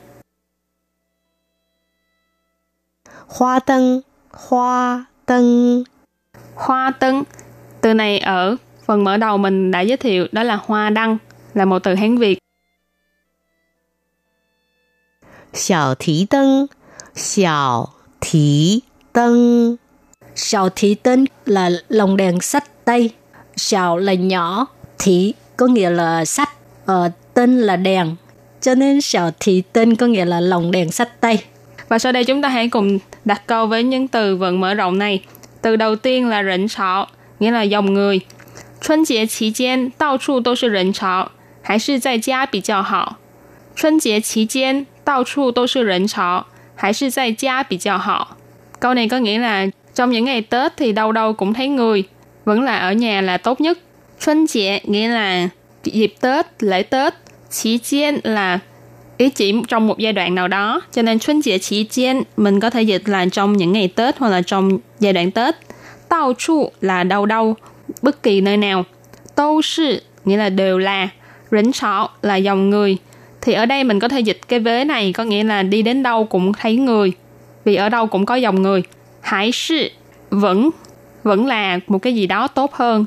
[3.28, 5.84] Hoa tân, hoa tân.
[6.56, 7.24] Hoa tân
[7.82, 11.17] từ này ở phần mở đầu mình đã giới thiệu đó là hoa đăng,
[11.54, 12.39] là một từ Hán Việt.
[15.54, 16.67] Xiao thí tân,
[17.15, 17.88] xiao
[18.22, 18.80] thí
[19.13, 19.76] tân.
[20.36, 23.10] Xiao thí tân là lồng đèn sách tay.
[23.56, 24.67] Xiao là nhỏ,
[25.00, 26.50] thí có nghĩa là sách,
[26.86, 28.15] ờ, tên là đèn.
[28.62, 31.44] Cho nên xiao thí tân có nghĩa là lồng đèn sách tay.
[31.89, 35.00] Và sau đây chúng ta hãy cùng đặt câu với những từ vựng mở rộng
[35.00, 35.24] này.
[35.62, 37.08] Từ đầu tiên là rỉnh sọ,
[37.40, 38.21] nghĩa là dòng người.
[38.81, 41.31] 春节期间到处都是人潮，
[41.62, 43.16] 还是在家比较好。
[43.75, 48.37] 春节期间到处都是人潮，还是在家比较好。
[48.81, 52.05] Câu này có nghĩa là trong những ngày Tết thì đâu đâu cũng thấy người,
[52.45, 53.79] vẫn là ở nhà là tốt nhất.
[54.21, 55.49] Xuân chế nghĩa là
[55.85, 57.14] dịp Tết, lễ Tết.
[57.51, 58.59] Chỉ gian là
[59.16, 60.81] ý chỉ trong một giai đoạn nào đó.
[60.92, 64.19] Cho nên xuân chế chỉ gian mình có thể dịch là trong những ngày Tết
[64.19, 65.57] hoặc là trong giai đoạn Tết.
[66.12, 67.56] Tao chu là đâu đâu,
[68.02, 68.84] bất kỳ nơi nào.
[69.36, 71.10] Tô sư nghĩa là đều là.
[71.52, 72.97] Rỉnh sọ là dòng người.
[73.41, 76.04] Thì ở đây mình có thể dịch cái vế này có nghĩa là đi đến
[76.04, 77.12] đâu cũng thấy người.
[77.65, 78.84] Vì ở đâu cũng có dòng người.
[79.21, 79.89] Hải sư
[80.30, 80.69] vẫn
[81.24, 83.06] vẫn là một cái gì đó tốt hơn.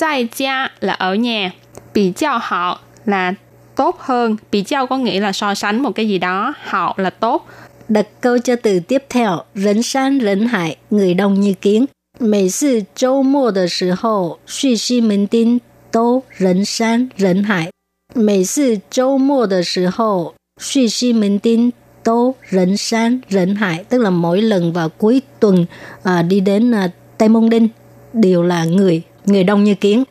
[0.00, 1.50] Tại gia là ở nhà.
[1.94, 3.34] Bị giao họ là
[3.76, 4.36] tốt hơn.
[4.50, 6.54] Bị giao có nghĩa là so sánh một cái gì đó.
[6.64, 7.46] Họ là tốt.
[7.88, 11.86] Đặt câu cho từ tiếp theo, rấn san rấn hải, người đông như kiến.
[12.19, 17.71] 每次周末的时候，去西门町都人山人海。
[18.13, 21.71] 每次周末的时候，去西门町
[22.03, 25.65] 都人山人海tức là mỗi lần vào cuối tuần
[26.03, 27.69] à, đi đến à, Tây Môn Đinh
[28.13, 30.03] đều là người người đông như kiến.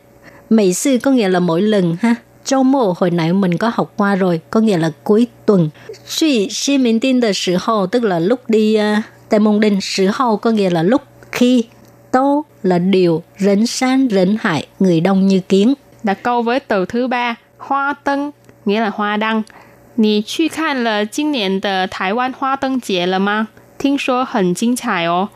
[0.50, 2.14] Mấy sư có nghĩa là mỗi lần ha.
[2.44, 5.70] Châu mô hồi nãy mình có học qua rồi, có nghĩa là cuối tuần.
[6.06, 9.80] Suy Xi Minh Tinh de sử hậu tức là lúc đi uh, Tây Môn Đinh,
[9.80, 11.64] sử hậu có nghĩa là lúc khi,
[12.12, 15.74] tô là điều, rấn san rấn hải, người đông như kiến.
[16.02, 18.30] Đặt câu với từ thứ ba, hoa tân,
[18.64, 19.42] nghĩa là hoa đăng.
[20.00, 23.48] 你去看了今年的台湾花灯节了吗？
[23.78, 25.28] 听说很精彩哦。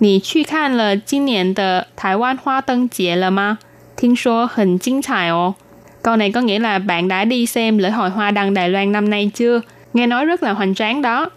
[0.00, 3.58] 你去看了今年的台湾花灯节了吗？
[3.96, 5.54] 听说很精彩哦。
[6.02, 9.10] Câu này có nghĩa là bạn đã đi xem lễ hội hoa đăng Đài Loan năm
[9.10, 9.60] nay chưa?
[9.92, 11.30] Nghe nói rất là hoành tráng đó.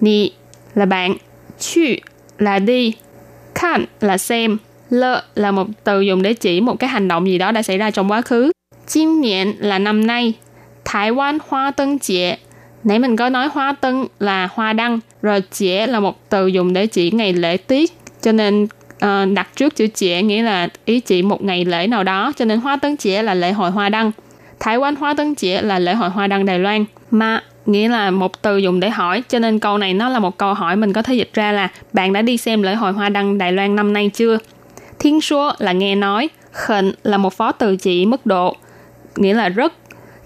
[0.00, 0.30] Nì
[0.74, 1.16] là bạn,
[1.58, 1.80] chu
[2.38, 2.94] là đi,
[3.61, 4.57] kan là xem,
[4.89, 7.77] lơ là một từ dùng để chỉ một cái hành động gì đó đã xảy
[7.77, 8.51] ra trong quá khứ.
[8.87, 10.33] Chim niên là năm nay,
[10.85, 12.37] Thái Quan Hoa Tân Chế.
[12.83, 16.73] Nãy mình có nói hoa tân là hoa đăng, rồi chế là một từ dùng
[16.73, 17.91] để chỉ ngày lễ tiết.
[18.21, 22.03] Cho nên uh, đặt trước chữ chế nghĩa là ý chỉ một ngày lễ nào
[22.03, 22.33] đó.
[22.37, 24.11] Cho nên hoa tân chế là lễ hội hoa đăng.
[24.59, 26.85] Thái Quan Hoa Tân Chế là lễ hội hoa đăng Đài Loan.
[27.11, 30.37] Mà nghĩa là một từ dùng để hỏi cho nên câu này nó là một
[30.37, 33.09] câu hỏi mình có thể dịch ra là bạn đã đi xem lễ hội hoa
[33.09, 34.37] đăng Đài Loan năm nay chưa?
[34.99, 38.55] Thiên số là nghe nói, khẩn là một phó từ chỉ mức độ,
[39.15, 39.73] nghĩa là rất.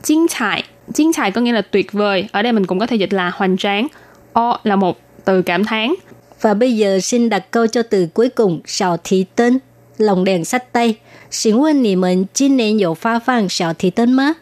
[0.03, 2.95] Chính trại, chính trại có nghĩa là tuyệt vời, ở đây mình cũng có thể
[2.95, 3.87] dịch là hoành tráng.
[4.33, 5.93] O là một từ cảm thán.
[6.41, 9.59] Và bây giờ xin đặt câu cho từ cuối cùng, sào thị tên,
[9.97, 10.95] lồng đèn sách tay.
[11.31, 14.33] Xin hỏi nì mình, chín nền dụ pha phang sào thị tên không?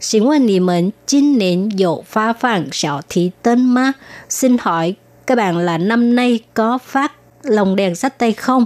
[0.00, 3.94] 请问你们今年有发放小提灯吗？
[4.28, 4.94] Xin hỏi
[5.26, 8.64] các bạn là năm nay có phát lồng đèn sách tay không?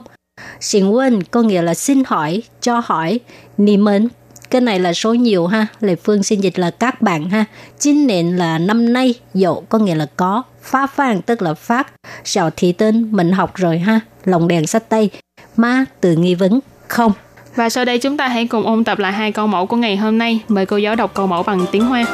[0.60, 3.20] Xin 问 có nghĩa là xin hỏi, cho hỏi.
[3.58, 4.08] Nì mến
[4.50, 5.66] cái này là số nhiều ha.
[5.80, 7.44] Lê Phương xin dịch là các bạn ha.
[7.78, 10.42] Chính nền là năm nay, dậu có nghĩa là có.
[10.62, 11.92] Phá phan tức là phát.
[12.24, 14.00] Sào thị tên mình học rồi ha.
[14.24, 15.10] Lồng đèn sách tay.
[15.56, 17.12] Ma từ nghi vấn không.
[17.54, 19.96] Và sau đây chúng ta hãy cùng ôn tập lại hai câu mẫu của ngày
[19.96, 20.40] hôm nay.
[20.48, 22.06] Mời cô giáo đọc câu mẫu bằng tiếng Hoa.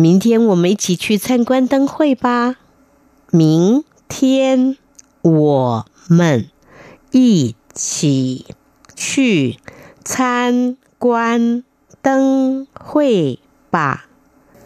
[0.00, 2.54] 明天我们一起去参观灯会吧。
[3.32, 4.76] 明天
[5.22, 6.46] 我们
[7.10, 8.46] 一起
[8.94, 9.58] 去
[10.04, 11.64] 参观
[12.00, 13.40] 灯会
[13.72, 14.06] 吧。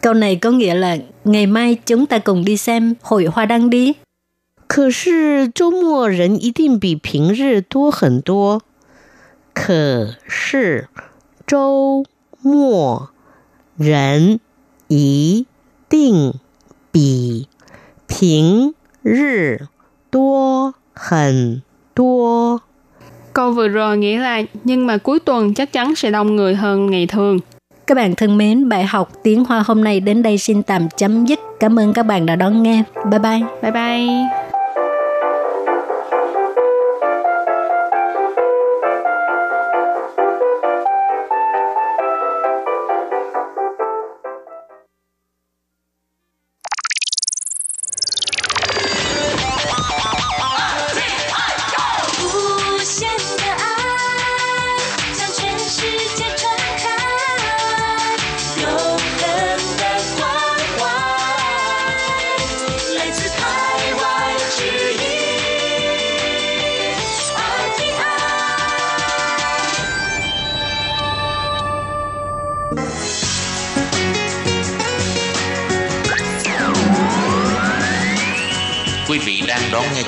[0.01, 3.69] Câu này có nghĩa là ngày mai chúng ta cùng đi xem hội hoa đăng
[3.69, 3.93] đi.
[4.67, 8.61] 可是周末人一定比平日多很多。
[9.53, 10.87] 可是
[11.45, 12.03] 周
[12.41, 13.09] 末
[13.77, 14.39] 人
[14.87, 15.45] 一
[15.87, 16.33] 定
[16.91, 17.47] 比
[18.07, 19.67] 平日
[20.09, 21.61] 多很
[21.93, 22.61] 多。
[23.33, 26.91] Câu vừa rồi nghĩa là nhưng mà cuối tuần chắc chắn sẽ đông người hơn
[26.91, 27.39] ngày thường.
[27.87, 31.25] Các bạn thân mến, bài học tiếng Hoa hôm nay đến đây xin tạm chấm
[31.25, 31.39] dứt.
[31.59, 32.83] Cảm ơn các bạn đã đón nghe.
[33.11, 33.41] Bye bye.
[33.61, 34.46] Bye bye.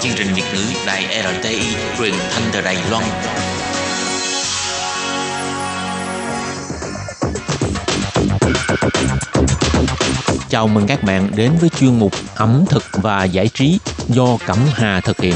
[0.01, 3.05] Chương trình Việt ngữ Đài RTI truyền thanh từ Đài Loan.
[10.49, 14.59] Chào mừng các bạn đến với chuyên mục ẩm thực và giải trí do Cẩm
[14.75, 15.35] Hà thực hiện.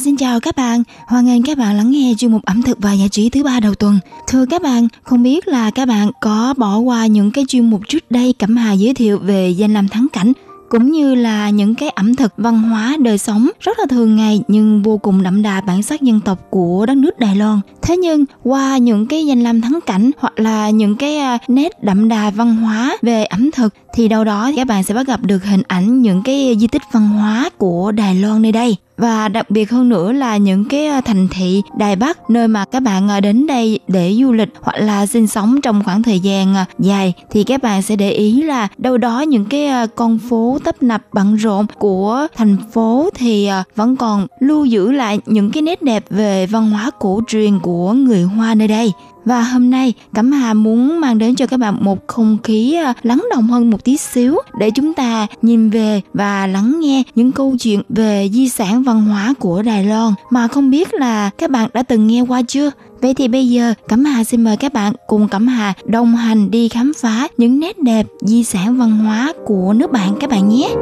[0.00, 0.82] Xin chào các bạn.
[1.06, 3.60] Hoan nghênh các bạn lắng nghe chuyên mục ẩm thực và giải trí thứ ba
[3.60, 3.98] đầu tuần.
[4.26, 7.80] Thưa các bạn, không biết là các bạn có bỏ qua những cái chuyên mục
[7.88, 10.32] trước đây Cẩm Hà giới thiệu về danh lam thắng cảnh
[10.68, 14.40] cũng như là những cái ẩm thực văn hóa đời sống rất là thường ngày
[14.48, 17.60] nhưng vô cùng đậm đà bản sắc dân tộc của đất nước Đài Loan.
[17.82, 21.82] Thế nhưng qua những cái danh lam thắng cảnh hoặc là những cái à, nét
[21.82, 25.20] đậm đà văn hóa về ẩm thực thì đâu đó các bạn sẽ bắt gặp
[25.22, 29.28] được hình ảnh những cái di tích văn hóa của Đài Loan nơi đây và
[29.28, 32.80] đặc biệt hơn nữa là những cái ờ, thành thị Đài Bắc nơi mà các
[32.80, 36.54] bạn ờ, đến đây để du lịch hoặc là sinh sống trong khoảng thời gian
[36.54, 40.58] ờ, dài thì các bạn sẽ để ý là đâu đó những cái con phố
[40.64, 45.62] tấp nập, bận rộn của thành phố thì vẫn còn lưu giữ lại những cái
[45.62, 48.92] nét đẹp về văn hóa cổ truyền của người Hoa nơi đây.
[49.28, 52.94] Và hôm nay, Cẩm Hà muốn mang đến cho các bạn một không khí à,
[53.02, 57.32] lắng động hơn một tí xíu để chúng ta nhìn về và lắng nghe những
[57.32, 61.50] câu chuyện về di sản văn hóa của Đài Loan mà không biết là các
[61.50, 62.70] bạn đã từng nghe qua chưa?
[63.00, 66.50] Vậy thì bây giờ, Cẩm Hà xin mời các bạn cùng Cẩm Hà đồng hành
[66.50, 70.48] đi khám phá những nét đẹp di sản văn hóa của nước bạn các bạn
[70.48, 70.74] nhé.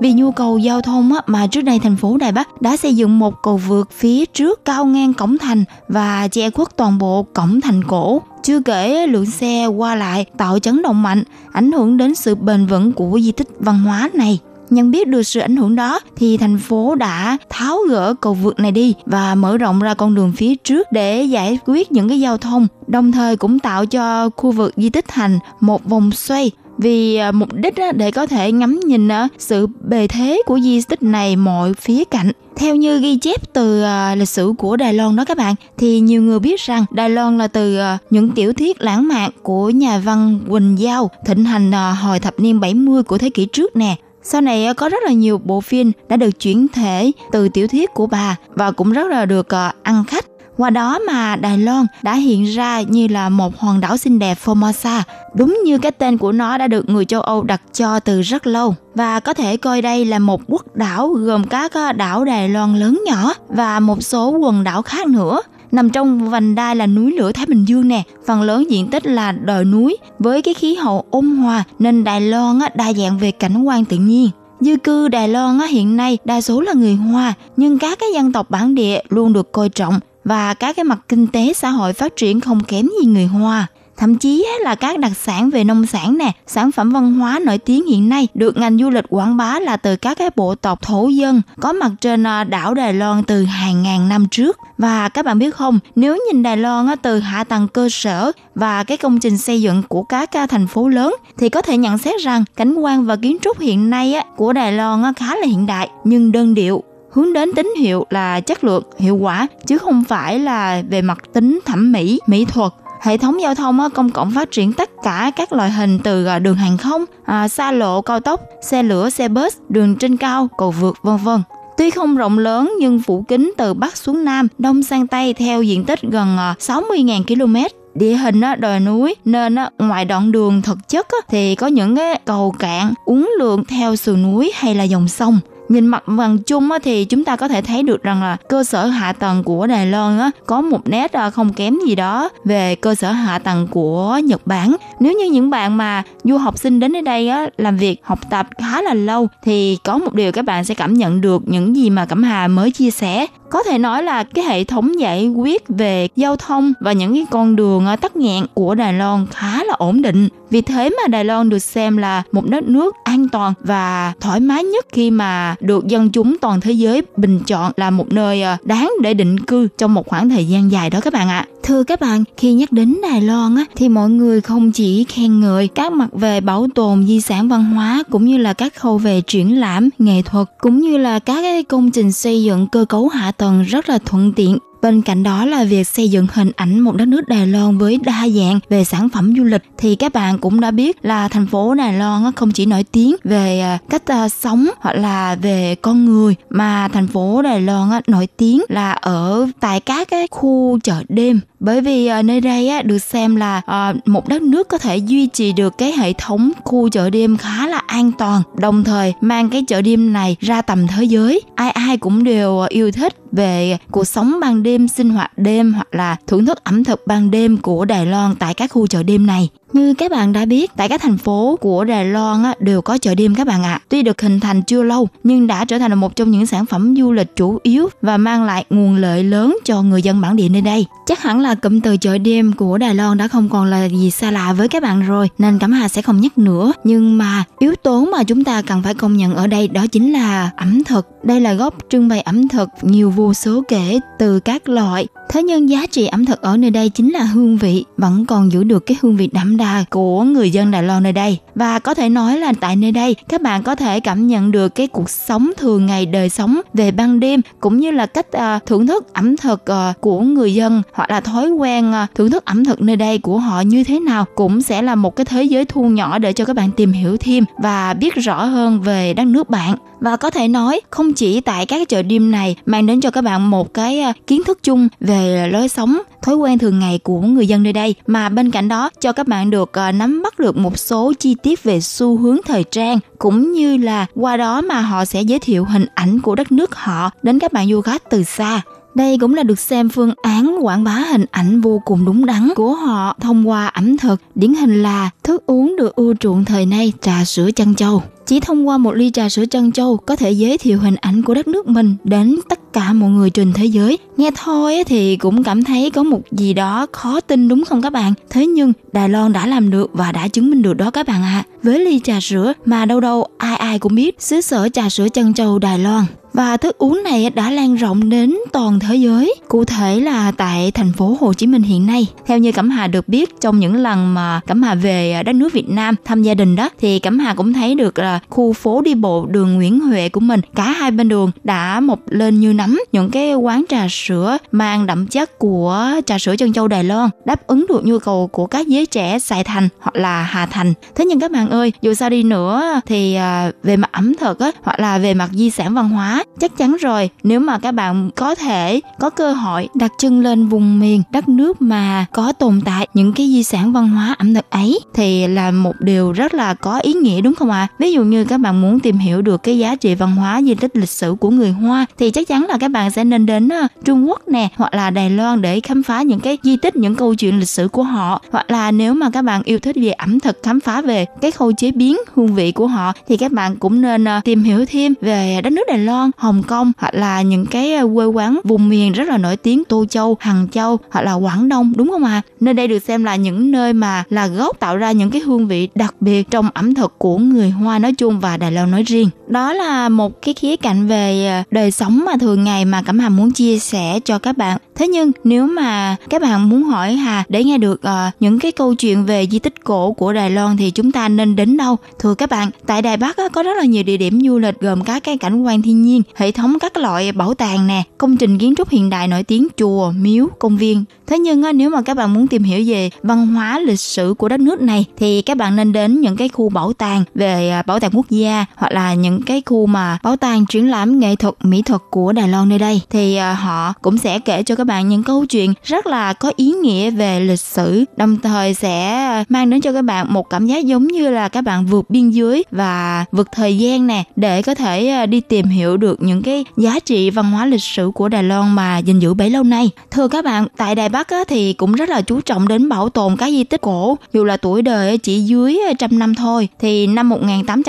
[0.00, 3.18] Vì nhu cầu giao thông mà trước đây thành phố Đài Bắc đã xây dựng
[3.18, 7.60] một cầu vượt phía trước cao ngang cổng thành và che khuất toàn bộ cổng
[7.60, 8.22] thành cổ.
[8.42, 12.66] Chưa kể lượng xe qua lại tạo chấn động mạnh, ảnh hưởng đến sự bền
[12.66, 14.38] vững của di tích văn hóa này.
[14.70, 18.60] Nhận biết được sự ảnh hưởng đó thì thành phố đã tháo gỡ cầu vượt
[18.60, 22.20] này đi và mở rộng ra con đường phía trước để giải quyết những cái
[22.20, 26.50] giao thông, đồng thời cũng tạo cho khu vực di tích thành một vòng xoay
[26.80, 30.82] vì à, mục đích để có thể ngắm nhìn à, sự bề thế của di
[30.82, 32.32] tích này mọi phía cạnh.
[32.56, 36.00] Theo như ghi chép từ uh, lịch sử của Đài Loan đó các bạn thì
[36.00, 39.70] nhiều người biết rằng Đài Loan là từ uh, những tiểu thuyết lãng mạn của
[39.70, 43.76] nhà văn Quỳnh Giao thịnh hành uh, hồi thập niên 70 của thế kỷ trước
[43.76, 43.96] nè.
[44.22, 47.90] Sau này có rất là nhiều bộ phim đã được chuyển thể từ tiểu thuyết
[47.94, 49.48] của bà và cũng rất là được
[49.82, 50.29] ăn khách
[50.60, 54.38] qua đó mà Đài Loan đã hiện ra như là một hòn đảo xinh đẹp
[54.44, 55.02] Formosa,
[55.34, 58.46] đúng như cái tên của nó đã được người châu Âu đặt cho từ rất
[58.46, 58.74] lâu.
[58.94, 62.80] Và có thể coi đây là một quốc đảo gồm các ờ, đảo Đài Loan
[62.80, 65.40] lớn nhỏ và một số quần đảo khác nữa
[65.72, 69.06] nằm trong vành đai là núi lửa Thái Bình Dương nè, phần lớn diện tích
[69.06, 73.18] là đồi núi với cái khí hậu ôn hòa nên Đài Loan ờ, đa dạng
[73.18, 74.30] về cảnh quan tự nhiên.
[74.60, 78.08] Dư cư Đài Loan ờ, hiện nay đa số là người Hoa, nhưng các cái
[78.14, 81.70] dân tộc bản địa luôn được coi trọng và các cái mặt kinh tế xã
[81.70, 83.66] hội phát triển không kém gì người Hoa.
[84.00, 87.58] Thậm chí là các đặc sản về nông sản nè, sản phẩm văn hóa nổi
[87.58, 90.82] tiếng hiện nay được ngành du lịch quảng bá là từ các cái bộ tộc
[90.82, 94.58] thổ dân có mặt trên à, đảo Đài Loan từ hàng ngàn năm trước.
[94.78, 98.84] Và các bạn biết không, nếu nhìn Đài Loan từ hạ tầng cơ sở và
[98.84, 101.98] cái công trình xây dựng của các à, thành phố lớn thì có thể nhận
[101.98, 105.66] xét rằng cảnh quan và kiến trúc hiện nay của Đài Loan khá là hiện
[105.66, 110.04] đại nhưng đơn điệu hướng đến tín hiệu là chất lượng, hiệu quả chứ không
[110.04, 112.72] phải là về mặt tính thẩm mỹ, mỹ thuật.
[113.02, 116.38] hệ thống giao thông công cộng phát triển tất cả các loại hình từ à,
[116.38, 120.48] đường hàng không, à, xa lộ, cao tốc, xe lửa, xe bus, đường trên cao,
[120.58, 121.42] cầu vượt, vân vân.
[121.76, 125.62] Tuy không rộng lớn nhưng phủ kính từ Bắc xuống Nam, Đông sang Tây theo
[125.62, 127.56] diện tích gần à, 60.000 km
[127.94, 132.54] địa hình đồi núi nên ngoài đoạn đường thực chất thì có những cái cầu
[132.58, 135.38] cạn uốn lượn theo sườn núi hay là dòng sông
[135.70, 138.86] nhìn mặt bằng chung thì chúng ta có thể thấy được rằng là cơ sở
[138.86, 142.74] hạ tầng của Đài Loan á, có một nét à, không kém gì đó về
[142.74, 144.76] cơ sở hạ tầng của Nhật Bản.
[145.00, 148.48] Nếu như những bạn mà du học sinh đến đây á, làm việc học tập
[148.58, 151.90] khá là lâu thì có một điều các bạn sẽ cảm nhận được những gì
[151.90, 155.68] mà Cẩm Hà mới chia sẻ có thể nói là cái hệ thống giải quyết
[155.68, 159.74] về giao thông và những cái con đường tắc nghẽn của Đài Loan khá là
[159.78, 160.28] ổn định.
[160.50, 164.40] Vì thế mà Đài Loan được xem là một đất nước an toàn và thoải
[164.40, 168.42] mái nhất khi mà được dân chúng toàn thế giới bình chọn là một nơi
[168.42, 171.46] ờ, đáng để định cư trong một khoảng thời gian dài đó các bạn ạ.
[171.62, 175.40] Thưa các bạn, khi nhắc đến Đài Loan á, thì mọi người không chỉ khen
[175.40, 178.98] ngợi các mặt về bảo tồn di sản văn hóa cũng như là các khâu
[178.98, 182.84] về triển lãm, nghệ thuật cũng như là các cái công trình xây dựng cơ
[182.84, 184.58] cấu hạ tầng rất là thuận tiện.
[184.82, 187.98] Bên cạnh đó là việc xây dựng hình ảnh một đất nước Đài Loan với
[188.04, 191.46] đa dạng về sản phẩm du lịch, thì các bạn cũng đã biết là thành
[191.46, 195.74] phố Đài Loan không chỉ nổi tiếng về à, cách à, sống hoặc là về
[195.82, 200.78] con người, mà thành phố Đài Loan nổi tiếng là ở tại các cái khu
[200.82, 204.68] chợ đêm bởi vì ờ, nơi đây á, được xem là ờ, một đất nước
[204.68, 208.42] có thể duy trì được cái hệ thống khu chợ đêm khá là an toàn,
[208.58, 211.40] đồng thời mang cái chợ đêm này ra tầm thế giới.
[211.54, 215.72] Ai ai cũng đều ờ, yêu thích về cuộc sống ban đêm, sinh hoạt đêm
[215.72, 219.02] hoặc là thưởng thức ẩm thực ban đêm của Đài Loan tại các khu chợ
[219.02, 222.54] đêm này như các bạn đã biết, tại các thành phố của Đài Loan á,
[222.60, 223.72] đều có chợ đêm các bạn ạ.
[223.72, 223.80] À.
[223.88, 226.94] Tuy được hình thành chưa lâu, nhưng đã trở thành một trong những sản phẩm
[226.96, 230.48] du lịch chủ yếu và mang lại nguồn lợi lớn cho người dân bản địa
[230.48, 230.86] nơi đây.
[231.06, 234.10] Chắc hẳn là cụm từ chợ đêm của Đài Loan đã không còn là gì
[234.10, 236.72] xa lạ với các bạn rồi, nên Cẩm Hà sẽ không nhắc nữa.
[236.84, 240.12] Nhưng mà yếu tố mà chúng ta cần phải công nhận ở đây đó chính
[240.12, 241.06] là ẩm thực.
[241.22, 245.42] Đây là góc trưng bày ẩm thực nhiều vô số kể từ các loại Thế
[245.42, 248.64] nhưng giá trị ẩm thực ở nơi đây chính là hương vị, vẫn còn giữ
[248.64, 251.38] được cái hương vị đậm đà của người dân Đài Loan nơi đây.
[251.54, 254.68] Và có thể nói là tại nơi đây, các bạn có thể cảm nhận được
[254.68, 258.66] cái cuộc sống thường ngày đời sống về ban đêm cũng như là cách uh,
[258.66, 262.44] thưởng thức ẩm thực uh, của người dân hoặc là thói quen uh, thưởng thức
[262.44, 265.42] ẩm thực nơi đây của họ như thế nào cũng sẽ là một cái thế
[265.42, 269.14] giới thu nhỏ để cho các bạn tìm hiểu thêm và biết rõ hơn về
[269.14, 272.86] đất nước bạn và có thể nói không chỉ tại các chợ đêm này mang
[272.86, 276.58] đến cho các bạn một cái kiến thức chung về về lối sống thói quen
[276.58, 279.72] thường ngày của người dân nơi đây mà bên cạnh đó cho các bạn được
[279.72, 283.76] ờ, nắm bắt được một số chi tiết về xu hướng thời trang cũng như
[283.76, 287.38] là qua đó mà họ sẽ giới thiệu hình ảnh của đất nước họ đến
[287.38, 288.62] các bạn du khách từ xa
[288.94, 292.48] đây cũng là được xem phương án quảng bá hình ảnh vô cùng đúng đắn
[292.56, 296.66] của họ thông qua ẩm thực, điển hình là thức uống được ưa chuộng thời
[296.66, 298.02] nay trà sữa chăn châu.
[298.26, 301.22] Chỉ thông qua một ly trà sữa chân châu có thể giới thiệu hình ảnh
[301.22, 303.98] của đất nước mình đến tất cả mọi người trên thế giới.
[304.16, 307.92] Nghe thôi thì cũng cảm thấy có một gì đó khó tin đúng không các
[307.92, 308.14] bạn?
[308.30, 311.22] Thế nhưng Đài Loan đã làm được và đã chứng minh được đó các bạn
[311.22, 311.44] ạ.
[311.46, 311.48] À.
[311.62, 315.08] Với ly trà sữa mà đâu đâu ai ai cũng biết, xứ sở trà sữa
[315.08, 319.34] chân châu Đài Loan và thức uống này đã lan rộng đến toàn thế giới,
[319.48, 322.86] cụ thể là tại thành phố Hồ Chí Minh hiện nay theo như Cẩm Hà
[322.86, 326.34] được biết, trong những lần mà Cẩm Hà về đất nước Việt Nam thăm gia
[326.34, 329.80] đình đó, thì Cẩm Hà cũng thấy được là khu phố đi bộ đường Nguyễn
[329.80, 330.40] Huệ của mình.
[330.54, 332.78] Cả hai bên đường đã mọc lên như nấm.
[332.92, 337.10] Những cái quán trà sữa mang đậm chất của trà sữa chân châu Đài Loan
[337.24, 340.72] đáp ứng được nhu cầu của các giới trẻ Sài Thành hoặc là Hà Thành.
[340.94, 344.40] Thế nhưng các bạn ơi, dù sao đi nữa thì à, về mặt ẩm thực
[344.40, 347.10] á, hoặc là về mặt di sản văn hóa, chắc chắn rồi.
[347.22, 351.28] Nếu mà các bạn có thể có cơ hội đặt chân lên vùng miền đất
[351.28, 355.26] nước mà có tồn tại những cái di sản văn hóa ẩm thực ấy thì
[355.26, 357.60] là một điều rất là có ý nghĩa, đúng không ạ?
[357.60, 357.68] À?
[357.78, 360.54] ví dụ như các bạn muốn tìm hiểu được cái giá trị văn hóa di
[360.54, 363.48] tích lịch sử của người hoa, thì chắc chắn là các bạn sẽ nên đến
[363.48, 366.76] à, trung quốc nè, hoặc là đài loan để khám phá những cái di tích,
[366.76, 369.76] những câu chuyện lịch sử của họ hoặc là nếu mà các bạn yêu thích
[369.76, 373.16] về ẩm thực, khám phá về cái khâu chế biến, hương vị của họ, thì
[373.16, 376.72] các bạn cũng nên à, tìm hiểu thêm về đất nước đài loan, hồng kông,
[376.78, 380.16] hoặc là những cái à, quê quán vùng miền rất là nổi tiếng, tô châu
[380.20, 382.22] hằng châu, hoặc là quảng đông, đúng không ạ à?
[382.40, 385.46] nơi đây được xem là những nơi mà là gốc, tạo ra những cái hương
[385.46, 388.70] vị đặc biệt trong ẩm thực của người hoa nói nói chung và Đài Loan
[388.70, 389.08] nói riêng.
[389.26, 392.98] Đó là một cái khía cạnh về ờ, đời sống mà thường ngày mà Cẩm
[392.98, 394.58] Hà muốn chia sẻ cho các bạn.
[394.74, 398.52] Thế nhưng nếu mà các bạn muốn hỏi Hà để nghe được uh, những cái
[398.52, 401.76] câu chuyện về di tích cổ của Đài Loan thì chúng ta nên đến đâu?
[401.98, 404.60] Thưa các bạn, tại Đài Bắc á, có rất là nhiều địa điểm du lịch
[404.60, 408.16] gồm các cái cảnh quan thiên nhiên, hệ thống các loại bảo tàng nè, công
[408.16, 410.84] trình kiến trúc hiện đại nổi tiếng chùa, miếu, công viên.
[411.06, 414.14] Thế nhưng á, nếu mà các bạn muốn tìm hiểu về văn hóa lịch sử
[414.18, 417.50] của đất nước này thì các bạn nên đến những cái khu bảo tàng về
[417.50, 420.70] ờ, bảo bảo tàng quốc gia hoặc là những cái khu mà bảo tàng triển
[420.70, 424.18] lãm nghệ thuật mỹ thuật của Đài Loan nơi đây thì ờ, họ cũng sẽ
[424.18, 427.84] kể cho các bạn những câu chuyện rất là có ý nghĩa về lịch sử
[427.96, 431.40] đồng thời sẽ mang đến cho các bạn một cảm giác giống như là các
[431.40, 435.46] bạn vượt biên giới và vượt thời gian nè để có thể ờ, đi tìm
[435.46, 438.98] hiểu được những cái giá trị văn hóa lịch sử của Đài Loan mà gìn
[438.98, 439.70] giữ bấy lâu nay.
[439.90, 442.88] Thưa các bạn, tại Đài Bắc á, thì cũng rất là chú trọng đến bảo
[442.88, 446.48] tồn các di tích cổ dù là tuổi đời chỉ dưới ờ, trăm năm thôi
[446.58, 447.10] thì năm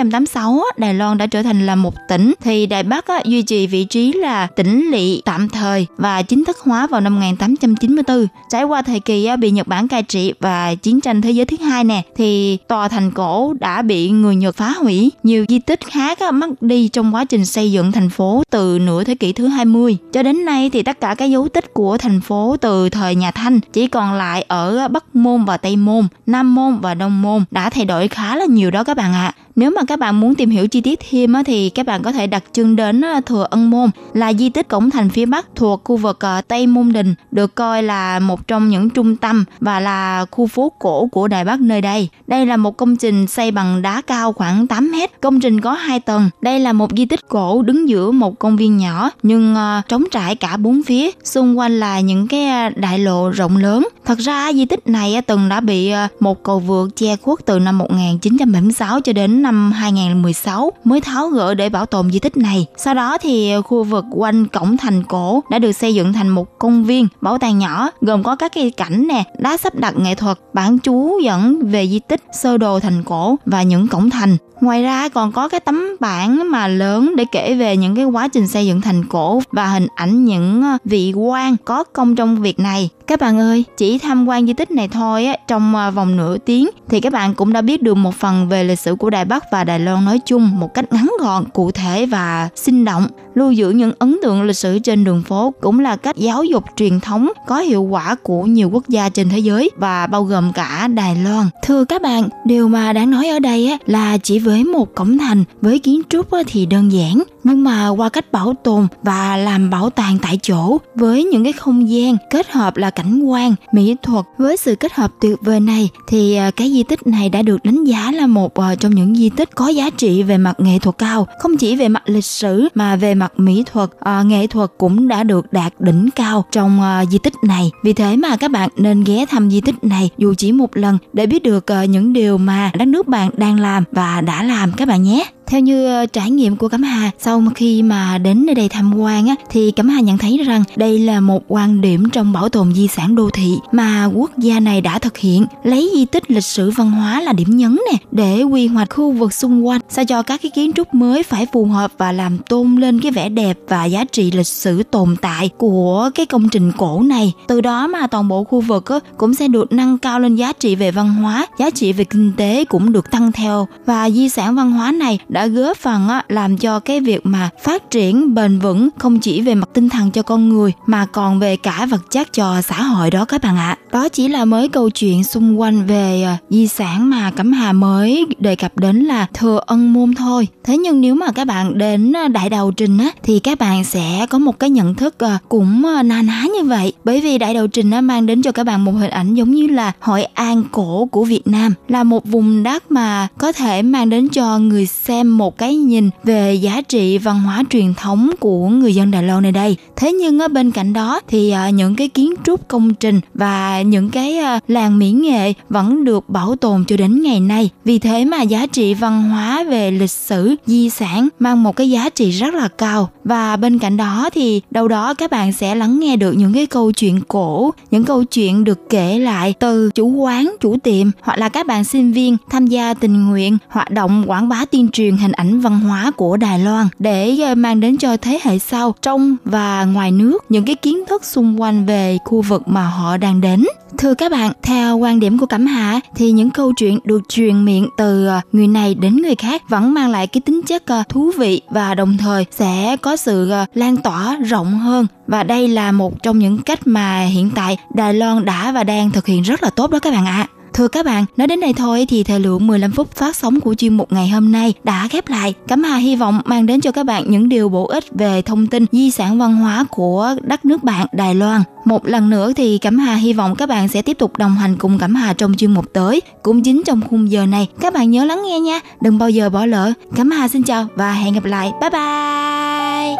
[0.04, 3.84] 1886 Đài Loan đã trở thành là một tỉnh thì Đài Bắc duy trì vị
[3.84, 8.82] trí là tỉnh lỵ tạm thời và chính thức hóa vào năm 1894 trải qua
[8.82, 12.02] thời kỳ bị Nhật Bản cai trị và chiến tranh thế giới thứ hai nè,
[12.16, 16.62] thì tòa thành cổ đã bị người Nhật phá hủy nhiều di tích khác mất
[16.62, 20.22] đi trong quá trình xây dựng thành phố từ nửa thế kỷ thứ 20 cho
[20.22, 23.60] đến nay thì tất cả các dấu tích của thành phố từ thời nhà Thanh
[23.72, 27.70] chỉ còn lại ở Bắc Môn và Tây Môn, Nam Môn và Đông Môn đã
[27.70, 29.34] thay đổi khá là nhiều đó các bạn ạ.
[29.36, 29.42] À.
[29.56, 32.12] Nếu mà các các bạn muốn tìm hiểu chi tiết thêm thì các bạn có
[32.12, 35.80] thể đặt chân đến Thừa Ân Môn là di tích cổng thành phía Bắc thuộc
[35.84, 39.80] khu vực ờ, Tây Môn Đình, được coi là một trong những trung tâm và
[39.80, 42.08] là khu phố cổ của Đài Bắc nơi đây.
[42.26, 45.72] Đây là một công trình xây bằng đá cao khoảng 8 mét, công trình có
[45.72, 46.30] 2 tầng.
[46.40, 50.04] Đây là một di tích cổ đứng giữa một công viên nhỏ nhưng ờ, trống
[50.10, 53.88] trải cả bốn phía, xung quanh là những cái ờ, đại lộ rộng lớn.
[54.04, 57.78] Thật ra di tích này từng đã bị một cầu vượt che khuất từ năm
[57.78, 62.66] 1976 cho đến năm 2016 mới tháo gỡ để bảo tồn di tích này.
[62.76, 66.58] Sau đó thì khu vực quanh cổng thành cổ đã được xây dựng thành một
[66.58, 70.14] công viên bảo tàng nhỏ gồm có các cây cảnh nè, đá sắp đặt nghệ
[70.14, 74.36] thuật, bản chú dẫn về di tích, sơ đồ thành cổ và những cổng thành.
[74.62, 78.28] Ngoài ra còn có cái tấm bảng mà lớn để kể về những cái quá
[78.28, 82.42] trình xây dựng thành cổ và hình ảnh những ờ, vị quan có công trong
[82.42, 82.88] việc này.
[83.06, 86.38] Các bạn ơi, chỉ tham quan di tích này thôi á, trong ờ, vòng nửa
[86.38, 89.24] tiếng thì các bạn cũng đã biết được một phần về lịch sử của Đài
[89.24, 93.06] Bắc và Đài Loan nói chung một cách ngắn gọn, cụ thể và sinh động.
[93.34, 96.64] Lưu giữ những ấn tượng lịch sử trên đường phố cũng là cách giáo dục
[96.76, 100.52] truyền thống có hiệu quả của nhiều quốc gia trên thế giới và bao gồm
[100.54, 101.46] cả Đài Loan.
[101.64, 105.18] Thưa các bạn, điều mà đáng nói ở đây á, là chỉ với một cổng
[105.18, 109.70] thành với kiến trúc thì đơn giản nhưng mà qua cách bảo tồn và làm
[109.70, 113.96] bảo tàng tại chỗ với những cái không gian kết hợp là cảnh quan mỹ
[114.02, 117.42] thuật với sự kết hợp tuyệt vời này thì à, cái di tích này đã
[117.42, 120.60] được đánh giá là một à, trong những di tích có giá trị về mặt
[120.60, 121.26] nghệ thuật cao.
[121.40, 125.08] Không chỉ về mặt lịch sử mà về mặt mỹ thuật à, nghệ thuật cũng
[125.08, 127.70] đã được đạt đỉnh cao trong à, di tích này.
[127.84, 130.98] Vì thế mà các bạn nên ghé thăm di tích này dù chỉ một lần
[131.12, 134.88] để biết được những điều mà đất nước bạn đang làm và đã làm các
[134.88, 138.54] bạn nhé theo như ờ, trải nghiệm của Cẩm Hà sau khi mà đến nơi
[138.54, 142.10] đây tham quan á, thì Cẩm Hà nhận thấy rằng đây là một quan điểm
[142.10, 145.90] trong bảo tồn di sản đô thị mà quốc gia này đã thực hiện lấy
[145.94, 149.32] di tích lịch sử văn hóa là điểm nhấn nè để quy hoạch khu vực
[149.32, 152.76] xung quanh sao cho các cái kiến trúc mới phải phù hợp và làm tôn
[152.76, 156.72] lên cái vẻ đẹp và giá trị lịch sử tồn tại của cái công trình
[156.78, 157.32] cổ này.
[157.48, 160.52] Từ đó mà toàn bộ khu vực á, cũng sẽ được nâng cao lên giá
[160.52, 163.68] trị về văn hóa giá trị về kinh tế cũng được tăng theo.
[163.86, 167.50] Và di sản văn hóa này đã góp phần á, làm cho cái việc mà
[167.62, 171.38] phát triển bền vững không chỉ về mặt tinh thần cho con người mà còn
[171.38, 173.76] về cả vật chất cho xã hội đó các bạn ạ.
[173.92, 177.72] Đó chỉ là mới câu chuyện xung quanh về ờ, di sản mà Cẩm Hà
[177.72, 180.48] mới đề cập đến là thừa ân môn thôi.
[180.64, 183.84] Thế nhưng nếu mà các bạn đến ờ, đại đầu trình á thì các bạn
[183.84, 186.92] sẽ có một cái nhận thức ờ, cũng na ná như vậy.
[187.04, 189.50] Bởi vì đại đầu trình nó mang đến cho các bạn một hình ảnh giống
[189.50, 193.82] như là Hội An cổ của Việt Nam là một vùng đất mà có thể
[193.82, 198.30] mang đến cho người xem một cái nhìn về giá trị văn hóa truyền thống
[198.40, 199.76] của người dân Đài Loan nơi đây.
[199.96, 203.82] Thế nhưng ở bên cạnh đó thì à, những cái kiến trúc công trình và
[203.82, 207.70] những cái à, làng mỹ nghệ vẫn được bảo tồn cho đến ngày nay.
[207.84, 211.90] Vì thế mà giá trị văn hóa về lịch sử, di sản mang một cái
[211.90, 215.74] giá trị rất là cao và bên cạnh đó thì đâu đó các bạn sẽ
[215.74, 219.90] lắng nghe được những cái câu chuyện cổ, những câu chuyện được kể lại từ
[219.94, 223.90] chủ quán, chủ tiệm hoặc là các bạn sinh viên tham gia tình nguyện hoạt
[223.90, 227.80] động quảng bá tuyên truyền hình ảnh văn hóa của Đài Loan để ờ, mang
[227.80, 231.86] đến cho thế hệ sau trong và ngoài nước những cái kiến thức xung quanh
[231.86, 233.64] về khu vực mà họ đang đến.
[233.98, 237.64] Thưa các bạn, theo quan điểm của Cẩm Hạ thì những câu chuyện được truyền
[237.64, 241.02] miệng từ ờ, người này đến người khác vẫn mang lại cái tính chất ờ,
[241.08, 245.92] thú vị và đồng thời sẽ có sự lan tỏa rộng hơn và đây là
[245.92, 249.62] một trong những cách mà hiện tại Đài Loan đã và đang thực hiện rất
[249.62, 250.46] là tốt đó các bạn ạ.
[250.48, 250.61] À.
[250.74, 253.74] Thưa các bạn, nói đến đây thôi thì thời lượng 15 phút phát sóng của
[253.74, 255.54] chuyên mục ngày hôm nay đã khép lại.
[255.68, 258.66] Cẩm Hà hy vọng mang đến cho các bạn những điều bổ ích về thông
[258.66, 261.62] tin di sản văn hóa của đất nước bạn Đài Loan.
[261.84, 264.76] Một lần nữa thì Cẩm Hà hy vọng các bạn sẽ tiếp tục đồng hành
[264.76, 266.20] cùng Cẩm Hà trong chuyên mục tới.
[266.42, 269.50] Cũng chính trong khung giờ này, các bạn nhớ lắng nghe nha, đừng bao giờ
[269.50, 269.92] bỏ lỡ.
[270.16, 271.72] Cẩm Hà xin chào và hẹn gặp lại.
[271.80, 273.16] Bye bye!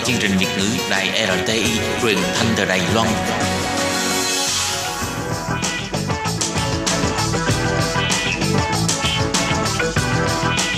[0.00, 1.64] Nghe chương trình Việt ngữ Đài RTI
[2.02, 3.08] truyền thanh từ Đài Loan.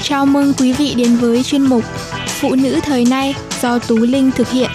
[0.03, 1.85] Chào mừng quý vị đến với chuyên mục
[2.27, 4.71] Phụ nữ thời nay do Tú Linh thực hiện.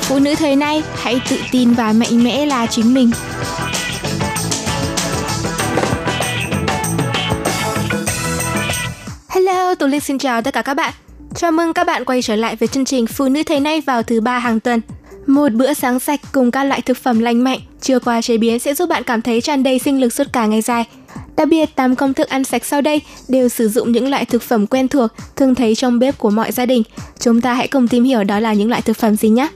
[0.00, 3.10] Phụ nữ thời nay hãy tự tin và mạnh mẽ là chính mình.
[9.28, 10.94] Hello, Tú Linh xin chào tất cả các bạn.
[11.38, 14.02] Chào mừng các bạn quay trở lại với chương trình Phụ nữ Thế nay vào
[14.02, 14.80] thứ ba hàng tuần.
[15.26, 18.58] Một bữa sáng sạch cùng các loại thực phẩm lành mạnh, chưa qua chế biến
[18.58, 20.84] sẽ giúp bạn cảm thấy tràn đầy sinh lực suốt cả ngày dài.
[21.36, 24.42] Đặc biệt, 8 công thức ăn sạch sau đây đều sử dụng những loại thực
[24.42, 26.82] phẩm quen thuộc, thường thấy trong bếp của mọi gia đình.
[27.20, 29.48] Chúng ta hãy cùng tìm hiểu đó là những loại thực phẩm gì nhé.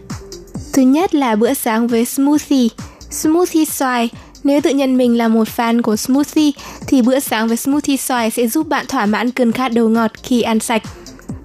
[0.72, 2.68] Thứ nhất là bữa sáng với smoothie.
[3.10, 4.08] Smoothie xoài
[4.44, 6.50] nếu tự nhận mình là một fan của smoothie
[6.86, 10.10] thì bữa sáng với smoothie xoài sẽ giúp bạn thỏa mãn cơn khát đồ ngọt
[10.22, 10.82] khi ăn sạch.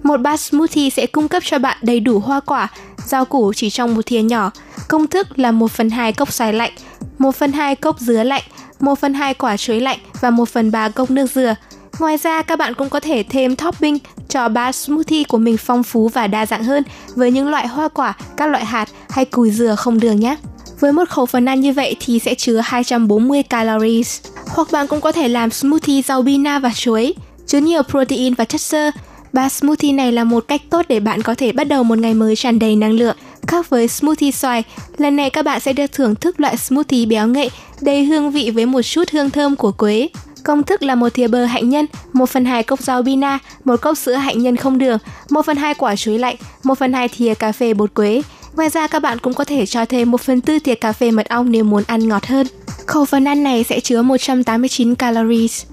[0.06, 2.68] Một bát smoothie sẽ cung cấp cho bạn đầy đủ hoa quả,
[3.06, 4.50] rau củ chỉ trong một thìa nhỏ.
[4.88, 6.72] Công thức là 1 phần 2 cốc xoài lạnh,
[7.18, 8.42] 1 phần 2 cốc dứa lạnh,
[8.80, 11.54] 1 phần 2 quả chuối lạnh và 1 phần 3 cốc nước dừa.
[11.98, 13.98] Ngoài ra, các bạn cũng có thể thêm topping
[14.28, 16.82] cho bát smoothie của mình phong phú và đa dạng hơn
[17.14, 20.36] với những loại hoa quả, các loại hạt hay cùi dừa không đường nhé.
[20.80, 24.20] Với một khẩu phần ăn như vậy thì sẽ chứa 240 calories.
[24.48, 27.14] Hoặc bạn cũng có thể làm smoothie rau bina và chuối,
[27.46, 28.90] chứa nhiều protein và chất xơ,
[29.36, 32.14] Ba smoothie này là một cách tốt để bạn có thể bắt đầu một ngày
[32.14, 33.16] mới tràn đầy năng lượng.
[33.46, 34.62] Khác với smoothie xoài,
[34.98, 38.50] lần này các bạn sẽ được thưởng thức loại smoothie béo ngậy, đầy hương vị
[38.50, 40.08] với một chút hương thơm của quế.
[40.44, 43.80] Công thức là một thìa bơ hạnh nhân, 1 phần 2 cốc rau bina, một
[43.80, 44.98] cốc sữa hạnh nhân không đường,
[45.30, 48.22] 1 phần 2 quả chuối lạnh, 1 phần 2 thìa cà phê bột quế.
[48.54, 51.10] Ngoài ra các bạn cũng có thể cho thêm 1 phần 4 thìa cà phê
[51.10, 52.46] mật ong nếu muốn ăn ngọt hơn.
[52.86, 55.64] Khẩu phần ăn này sẽ chứa 189 calories.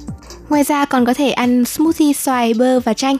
[0.49, 3.17] Ngoài ra còn có thể ăn smoothie xoài, bơ và chanh.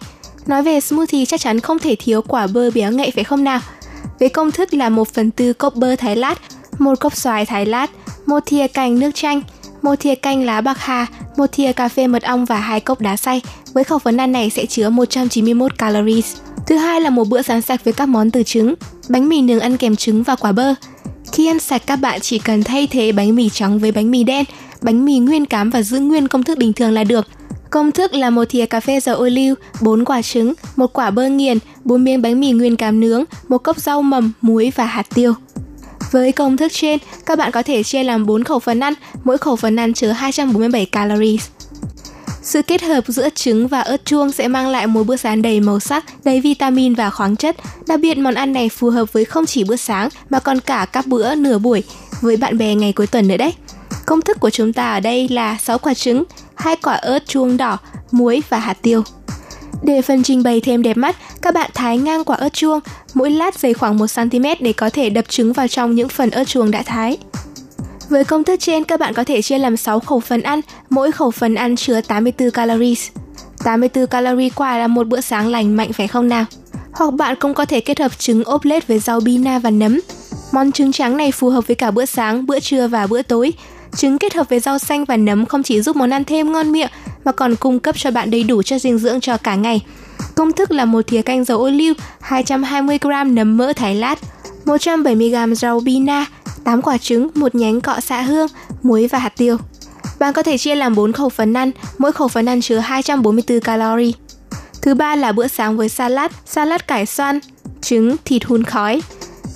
[0.47, 3.59] Nói về smoothie chắc chắn không thể thiếu quả bơ béo ngậy phải không nào?
[4.19, 6.41] Với công thức là 1 phần tư cốc bơ thái lát,
[6.79, 7.91] một cốc xoài thái lát,
[8.25, 9.41] một thìa canh nước chanh,
[9.81, 11.05] một thìa canh lá bạc hà,
[11.37, 13.41] một thìa cà phê mật ong và hai cốc đá xay.
[13.73, 16.35] Với khẩu phần ăn này sẽ chứa 191 calories.
[16.67, 18.73] Thứ hai là một bữa sáng sạch với các món từ trứng,
[19.09, 20.73] bánh mì nướng ăn kèm trứng và quả bơ.
[21.31, 24.23] Khi ăn sạch các bạn chỉ cần thay thế bánh mì trắng với bánh mì
[24.23, 24.45] đen,
[24.81, 27.27] bánh mì nguyên cám và giữ nguyên công thức bình thường là được.
[27.73, 31.11] Công thức là một thìa cà phê dầu ô liu, 4 quả trứng, một quả
[31.11, 34.85] bơ nghiền, 4 miếng bánh mì nguyên cám nướng, một cốc rau mầm, muối và
[34.85, 35.33] hạt tiêu.
[36.11, 38.93] Với công thức trên, các bạn có thể chia làm 4 khẩu phần ăn,
[39.23, 41.47] mỗi khẩu phần ăn chứa 247 calories.
[42.41, 45.59] Sự kết hợp giữa trứng và ớt chuông sẽ mang lại một bữa sáng đầy
[45.59, 47.55] màu sắc, đầy vitamin và khoáng chất.
[47.87, 50.85] Đặc biệt món ăn này phù hợp với không chỉ bữa sáng mà còn cả
[50.91, 51.83] các bữa nửa buổi
[52.21, 53.53] với bạn bè ngày cuối tuần nữa đấy.
[54.05, 56.23] Công thức của chúng ta ở đây là 6 quả trứng,
[56.55, 57.77] hai quả ớt chuông đỏ,
[58.11, 59.03] muối và hạt tiêu.
[59.83, 62.79] Để phần trình bày thêm đẹp mắt, các bạn thái ngang quả ớt chuông,
[63.13, 66.43] mỗi lát dày khoảng 1cm để có thể đập trứng vào trong những phần ớt
[66.43, 67.17] chuông đã thái.
[68.09, 71.11] Với công thức trên, các bạn có thể chia làm 6 khẩu phần ăn, mỗi
[71.11, 73.09] khẩu phần ăn chứa 84 calories.
[73.63, 76.45] 84 calorie quả là một bữa sáng lành mạnh phải không nào?
[76.93, 79.99] Hoặc bạn cũng có thể kết hợp trứng ốp lết với rau bina và nấm.
[80.51, 83.53] Món trứng trắng này phù hợp với cả bữa sáng, bữa trưa và bữa tối.
[83.97, 86.71] Trứng kết hợp với rau xanh và nấm không chỉ giúp món ăn thêm ngon
[86.71, 86.89] miệng
[87.25, 89.81] mà còn cung cấp cho bạn đầy đủ chất dinh dưỡng cho cả ngày.
[90.35, 91.93] Công thức là một thìa canh dầu ô liu,
[92.29, 94.19] 220g nấm mỡ thái lát,
[94.65, 96.25] 170g rau bina,
[96.63, 98.47] 8 quả trứng, một nhánh cọ xạ hương,
[98.83, 99.57] muối và hạt tiêu.
[100.19, 103.59] Bạn có thể chia làm 4 khẩu phần ăn, mỗi khẩu phần ăn chứa 244
[103.59, 104.11] calorie.
[104.81, 107.39] Thứ ba là bữa sáng với salad, salad cải xoăn,
[107.81, 109.01] trứng, thịt hun khói.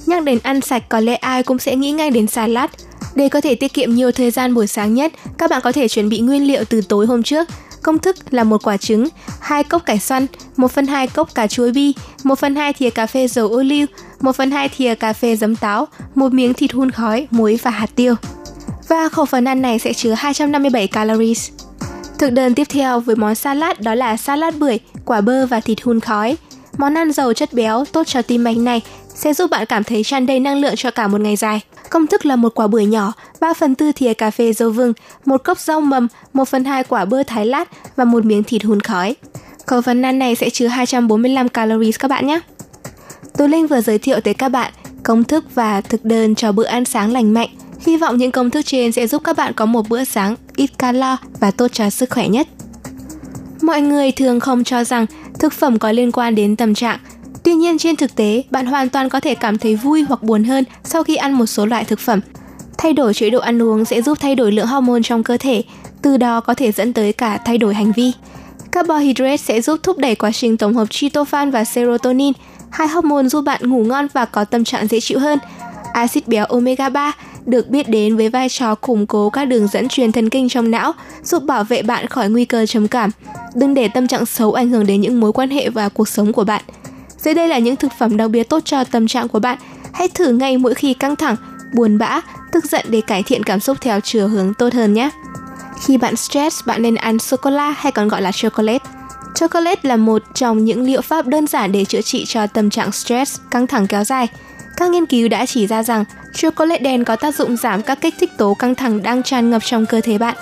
[0.06, 2.70] Nhắc đến ăn sạch có lẽ ai cũng sẽ nghĩ ngay đến salad.
[3.18, 5.88] Để có thể tiết kiệm nhiều thời gian buổi sáng nhất, các bạn có thể
[5.88, 7.48] chuẩn bị nguyên liệu từ tối hôm trước.
[7.84, 9.08] Công thức là một quả trứng,
[9.40, 11.94] 2 cốc cải xoăn, 1 phần 2 cốc cà chuối bi,
[12.24, 13.86] 1 phần 2 thìa cà phê dầu ô liu,
[14.20, 17.72] 1 phần 2 thìa cà phê giấm táo, một miếng thịt hun khói, muối và
[17.72, 18.16] hạt tiêu.
[18.88, 21.50] Và khẩu phần ăn này sẽ chứa 257 calories.
[22.20, 25.82] Thực đơn tiếp theo với món salad đó là salad bưởi, quả bơ và thịt
[25.84, 26.38] hun khói.
[26.78, 28.82] Món ăn giàu chất béo tốt cho tim mạch này
[29.18, 31.62] sẽ giúp bạn cảm thấy tràn đầy năng lượng cho cả một ngày dài.
[31.90, 34.94] Công thức là một quả bưởi nhỏ, 3 phần tư thìa cà phê dâu vừng,
[35.26, 38.64] một cốc rau mầm, 1 phần 2 quả bơ thái lát và một miếng thịt
[38.64, 39.16] hun khói.
[39.66, 42.40] Khẩu phần ăn này sẽ chứa 245 calories các bạn nhé.
[43.38, 46.66] Tú Linh vừa giới thiệu tới các bạn công thức và thực đơn cho bữa
[46.66, 47.50] ăn sáng lành mạnh.
[47.80, 50.70] Hy vọng những công thức trên sẽ giúp các bạn có một bữa sáng ít
[50.78, 52.48] calo và tốt cho sức khỏe nhất.
[53.62, 55.06] Mọi người thường không cho rằng
[55.40, 57.00] thực phẩm có liên quan đến tâm trạng.
[57.48, 60.44] Tuy nhiên trên thực tế, bạn hoàn toàn có thể cảm thấy vui hoặc buồn
[60.44, 62.20] hơn sau khi ăn một số loại thực phẩm.
[62.78, 65.64] Thay đổi chế độ ăn uống sẽ giúp thay đổi lượng hormone trong cơ thể,
[66.02, 68.12] từ đó có thể dẫn tới cả thay đổi hành vi.
[68.72, 72.34] Carbohydrate sẽ giúp thúc đẩy quá trình tổng hợp tryptophan và serotonin,
[72.70, 75.40] hai hormone giúp bạn ngủ ngon và có tâm trạng dễ chịu hơn.
[75.94, 77.12] Axit béo omega 3
[77.46, 80.72] được biết đến với vai trò củng cố các đường dẫn truyền thần kinh trong
[80.72, 80.94] não,
[81.24, 83.10] giúp bảo vệ bạn khỏi nguy cơ trầm cảm.
[83.56, 86.34] Đừng để tâm trạng xấu ảnh hưởng đến những mối quan hệ và cuộc sống
[86.34, 86.64] của bạn.
[87.18, 89.58] Dưới đây là những thực phẩm đặc biệt tốt cho tâm trạng của bạn.
[89.94, 91.36] Hãy thử ngay mỗi khi căng thẳng,
[91.74, 95.10] buồn bã, tức giận để cải thiện cảm xúc theo chiều hướng tốt hơn nhé.
[95.86, 98.86] Khi bạn stress, bạn nên ăn sô-cô-la hay còn gọi là chocolate.
[99.36, 102.92] Chocolate là một trong những liệu pháp đơn giản để chữa trị cho tâm trạng
[102.92, 104.28] stress, căng thẳng kéo dài.
[104.78, 108.16] Các nghiên cứu đã chỉ ra rằng chocolate đen có tác dụng giảm các kích
[108.20, 110.36] thích tố căng thẳng đang tràn ngập trong cơ thể bạn.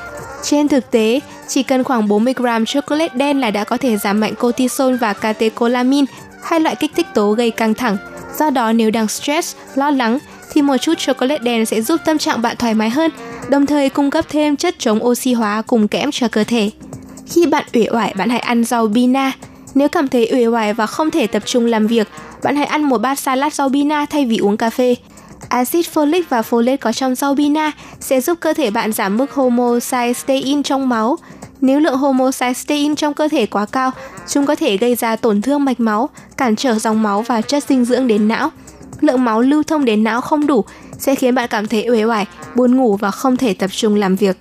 [0.44, 4.20] Trên thực tế, chỉ cần khoảng 40 gram chocolate đen là đã có thể giảm
[4.20, 6.06] mạnh cortisol và catecholamine,
[6.46, 7.98] hai loại kích thích tố gây căng thẳng.
[8.40, 10.20] Do đó nếu đang stress, lo lắng
[10.52, 13.12] thì một chút chocolate đen sẽ giúp tâm trạng bạn thoải mái hơn,
[13.50, 16.70] đồng thời cung cấp thêm chất chống oxy hóa cùng kẽm cho cơ thể.
[17.28, 19.32] Khi bạn uể oải, bạn hãy ăn rau bina.
[19.74, 22.08] Nếu cảm thấy uể oải và không thể tập trung làm việc,
[22.44, 24.96] bạn hãy ăn một bát salad rau bina thay vì uống cà phê.
[25.50, 29.32] Acid folic và folate có trong rau bina sẽ giúp cơ thể bạn giảm mức
[29.32, 31.18] homocysteine trong máu.
[31.66, 33.92] Nếu lượng homocysteine trong cơ thể quá cao,
[34.28, 37.64] chúng có thể gây ra tổn thương mạch máu, cản trở dòng máu và chất
[37.70, 38.52] dinh dưỡng đến não.
[39.02, 40.66] Lượng máu lưu thông đến não không đủ
[40.98, 44.16] sẽ khiến bạn cảm thấy uể oải, buồn ngủ và không thể tập trung làm
[44.16, 44.38] việc.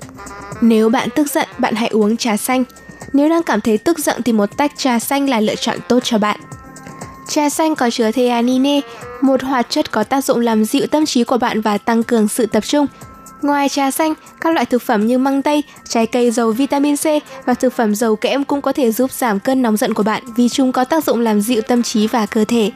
[0.61, 2.65] Nếu bạn tức giận, bạn hãy uống trà xanh.
[3.13, 6.01] Nếu đang cảm thấy tức giận thì một tách trà xanh là lựa chọn tốt
[6.03, 6.41] cho bạn.
[7.29, 8.81] Trà xanh có chứa theanine,
[9.21, 12.29] một hoạt chất có tác dụng làm dịu tâm trí của bạn và tăng cường
[12.29, 12.87] sự tập trung.
[13.45, 17.05] Ngoài trà xanh, các loại thực phẩm như măng tây, trái cây giàu vitamin C
[17.47, 20.23] và thực phẩm giàu kẽm cũng có thể giúp giảm cơn nóng giận của bạn
[20.37, 22.71] vì chúng có tác dụng làm dịu tâm trí và cơ thể.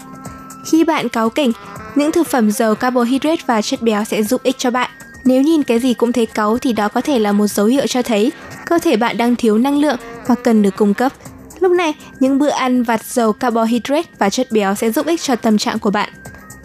[0.66, 1.52] Khi bạn cáu kỉnh,
[1.94, 4.90] những thực phẩm giàu carbohydrate và chất béo sẽ giúp ích cho bạn.
[5.24, 7.86] Nếu nhìn cái gì cũng thấy cáu thì đó có thể là một dấu hiệu
[7.86, 8.32] cho thấy
[8.66, 9.96] cơ thể bạn đang thiếu năng lượng
[10.26, 11.12] và cần được cung cấp.
[11.60, 15.36] Lúc này, những bữa ăn vặt giàu carbohydrate và chất béo sẽ giúp ích cho
[15.36, 16.08] tâm trạng của bạn.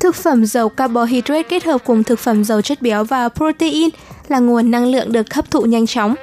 [0.03, 3.89] Thực phẩm giàu carbohydrate kết hợp cùng thực phẩm giàu chất béo và protein
[4.27, 6.15] là nguồn năng lượng được hấp thụ nhanh chóng.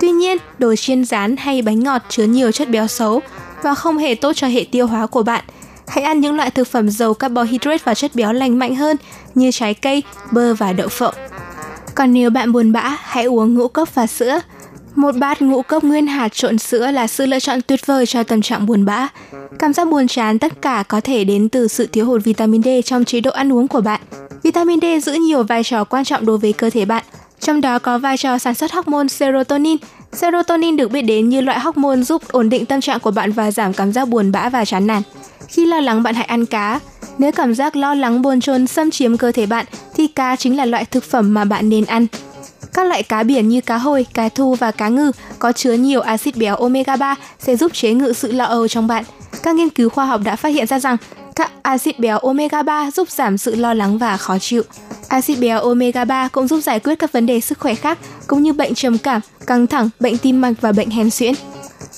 [0.00, 3.20] Tuy nhiên, đồ chiên rán hay bánh ngọt chứa nhiều chất béo xấu
[3.62, 5.44] và không hề tốt cho hệ tiêu hóa của bạn.
[5.88, 8.96] Hãy ăn những loại thực phẩm giàu carbohydrate và chất béo lành mạnh hơn
[9.34, 10.02] như trái cây,
[10.32, 11.14] bơ và đậu phộng.
[11.94, 14.40] Còn nếu bạn buồn bã, hãy uống ngũ cốc và sữa.
[14.94, 18.22] Một bát ngũ cốc nguyên hạt trộn sữa là sự lựa chọn tuyệt vời cho
[18.22, 19.08] tâm trạng buồn bã.
[19.58, 22.68] Cảm giác buồn chán tất cả có thể đến từ sự thiếu hụt vitamin D
[22.84, 24.00] trong chế độ ăn uống của bạn.
[24.42, 27.04] Vitamin D giữ nhiều vai trò quan trọng đối với cơ thể bạn,
[27.40, 29.76] trong đó có vai trò sản xuất hormone serotonin.
[30.12, 33.50] Serotonin được biết đến như loại hormone giúp ổn định tâm trạng của bạn và
[33.50, 35.02] giảm cảm giác buồn bã và chán nản.
[35.48, 36.80] Khi lo lắng bạn hãy ăn cá.
[37.18, 40.56] Nếu cảm giác lo lắng bồn chồn xâm chiếm cơ thể bạn thì cá chính
[40.56, 42.06] là loại thực phẩm mà bạn nên ăn.
[42.72, 46.00] Các loại cá biển như cá hồi, cá thu và cá ngừ có chứa nhiều
[46.00, 49.04] axit béo omega 3 sẽ giúp chế ngự sự lo âu trong bạn.
[49.42, 50.96] Các nghiên cứu khoa học đã phát hiện ra rằng
[51.36, 54.62] các axit béo omega 3 giúp giảm sự lo lắng và khó chịu.
[55.08, 58.42] Axit béo omega 3 cũng giúp giải quyết các vấn đề sức khỏe khác cũng
[58.42, 61.34] như bệnh trầm cảm, căng thẳng, bệnh tim mạch và bệnh hen suyễn.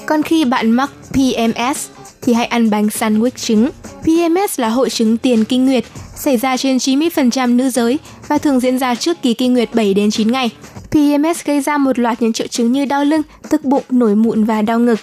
[0.06, 1.88] Còn khi bạn mắc PMS
[2.22, 3.70] thì hãy ăn bánh sandwich trứng.
[4.02, 5.84] PMS là hội chứng tiền kinh nguyệt,
[6.16, 7.98] xảy ra trên 90% nữ giới
[8.28, 10.50] và thường diễn ra trước kỳ kinh nguyệt 7 đến 9 ngày.
[10.90, 14.44] PMS gây ra một loạt những triệu chứng như đau lưng, tức bụng, nổi mụn
[14.44, 14.98] và đau ngực.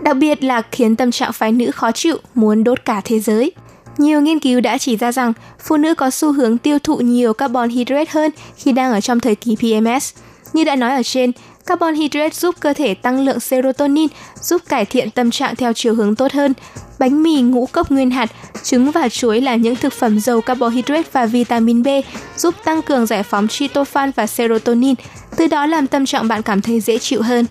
[0.00, 3.52] Đặc biệt là khiến tâm trạng phái nữ khó chịu, muốn đốt cả thế giới.
[3.98, 7.32] Nhiều nghiên cứu đã chỉ ra rằng phụ nữ có xu hướng tiêu thụ nhiều
[7.32, 10.14] carbon hydrate hơn khi đang ở trong thời kỳ PMS.
[10.52, 11.32] Như đã nói ở trên,
[11.66, 14.08] carbon hydrate giúp cơ thể tăng lượng serotonin,
[14.42, 16.54] giúp cải thiện tâm trạng theo chiều hướng tốt hơn.
[16.98, 18.30] Bánh mì ngũ cốc nguyên hạt,
[18.62, 21.88] trứng và chuối là những thực phẩm giàu carbohydrate và vitamin B,
[22.36, 24.94] giúp tăng cường giải phóng tryptophan và serotonin,
[25.36, 27.46] từ đó làm tâm trạng bạn cảm thấy dễ chịu hơn.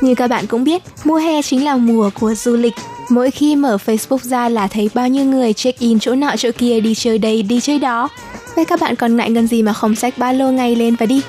[0.00, 2.74] Như các bạn cũng biết, mùa hè chính là mùa của du lịch.
[3.08, 6.80] Mỗi khi mở Facebook ra là thấy bao nhiêu người check-in chỗ nọ chỗ kia
[6.80, 8.08] đi chơi đây đi chơi đó.
[8.56, 11.06] Vậy các bạn còn ngại ngần gì mà không xách ba lô ngay lên và
[11.06, 11.22] đi?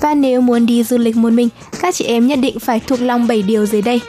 [0.00, 1.48] Và nếu muốn đi du lịch một mình,
[1.80, 4.00] các chị em nhất định phải thuộc lòng 7 điều dưới đây.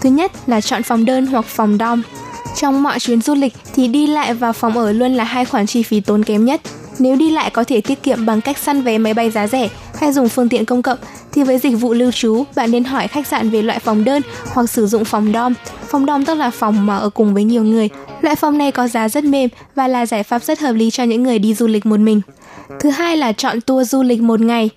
[0.00, 2.02] Thứ nhất là chọn phòng đơn hoặc phòng dom.
[2.56, 5.66] Trong mọi chuyến du lịch thì đi lại và phòng ở luôn là hai khoản
[5.66, 6.60] chi phí tốn kém nhất.
[6.98, 9.68] Nếu đi lại có thể tiết kiệm bằng cách săn vé máy bay giá rẻ
[9.94, 10.98] hay dùng phương tiện công cộng
[11.32, 14.22] thì với dịch vụ lưu trú, bạn nên hỏi khách sạn về loại phòng đơn
[14.52, 15.54] hoặc sử dụng phòng dom.
[15.88, 17.88] Phòng dom tức là phòng mà ở cùng với nhiều người.
[18.20, 21.04] Loại phòng này có giá rất mềm và là giải pháp rất hợp lý cho
[21.04, 22.20] những người đi du lịch một mình.
[22.80, 24.70] Thứ hai là chọn tour du lịch một ngày.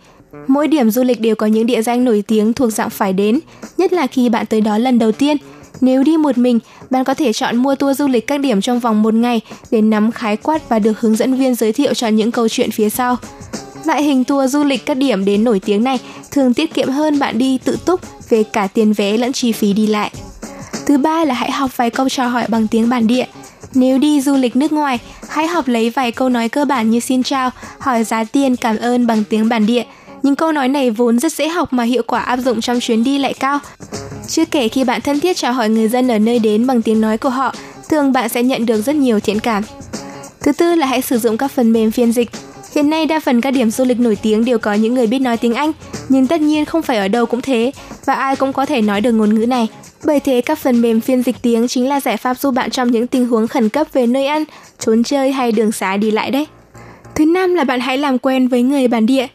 [0.48, 3.40] Mỗi điểm du lịch đều có những địa danh nổi tiếng thuộc dạng phải đến,
[3.78, 5.38] nhất là khi bạn tới đó lần đầu tiên.
[5.82, 6.60] Nếu đi một mình,
[6.90, 9.82] bạn có thể chọn mua tour du lịch các điểm trong vòng một ngày để
[9.82, 12.90] nắm khái quát và được hướng dẫn viên giới thiệu cho những câu chuyện phía
[12.90, 13.18] sau.
[13.86, 16.00] Loại hình tour du lịch các điểm đến nổi tiếng này
[16.32, 19.74] thường tiết kiệm hơn bạn đi tự túc về cả tiền vé lẫn chi phí
[19.74, 20.12] đi lại.
[20.86, 23.26] Thứ ba là hãy học vài câu chào hỏi bằng tiếng bản địa.
[23.74, 27.00] Nếu đi du lịch nước ngoài, hãy học lấy vài câu nói cơ bản như
[27.00, 29.84] xin chào, hỏi giá tiền, cảm ơn bằng tiếng bản địa.
[30.24, 33.03] Những câu nói này vốn rất dễ học mà hiệu quả áp dụng trong chuyến
[33.03, 33.59] đi lại cao.
[34.28, 37.01] Chưa kể khi bạn thân thiết chào hỏi người dân ở nơi đến bằng tiếng
[37.01, 37.55] nói của họ,
[37.89, 39.63] thường bạn sẽ nhận được rất nhiều thiện cảm.
[40.41, 42.30] Thứ tư là hãy sử dụng các phần mềm phiên dịch.
[42.76, 45.20] Hiện nay đa phần các điểm du lịch nổi tiếng đều có những người biết
[45.20, 45.72] nói tiếng Anh,
[46.09, 47.72] nhưng tất nhiên không phải ở đâu cũng thế
[48.05, 49.68] và ai cũng có thể nói được ngôn ngữ này.
[50.05, 52.91] Bởi thế các phần mềm phiên dịch tiếng chính là giải pháp giúp bạn trong
[52.91, 54.43] những tình huống khẩn cấp về nơi ăn,
[54.80, 56.47] trốn chơi hay đường xá đi lại đấy.
[57.16, 59.28] Thứ năm là bạn hãy làm quen với người bản địa.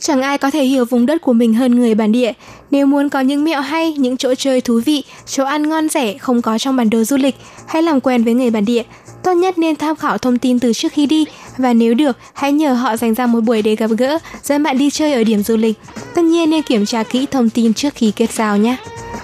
[0.00, 2.32] Chẳng ai có thể hiểu vùng đất của mình hơn người bản địa.
[2.70, 6.18] Nếu muốn có những mẹo hay, những chỗ chơi thú vị, chỗ ăn ngon rẻ
[6.18, 7.34] không có trong bản đồ du lịch,
[7.66, 8.82] hãy làm quen với người bản địa.
[9.22, 11.24] Tốt nhất nên tham khảo thông tin từ trước khi đi
[11.56, 14.78] và nếu được, hãy nhờ họ dành ra một buổi để gặp gỡ, dẫn bạn
[14.78, 15.76] đi chơi ở điểm du lịch.
[16.14, 18.76] Tất nhiên nên kiểm tra kỹ thông tin trước khi kết giao nhé.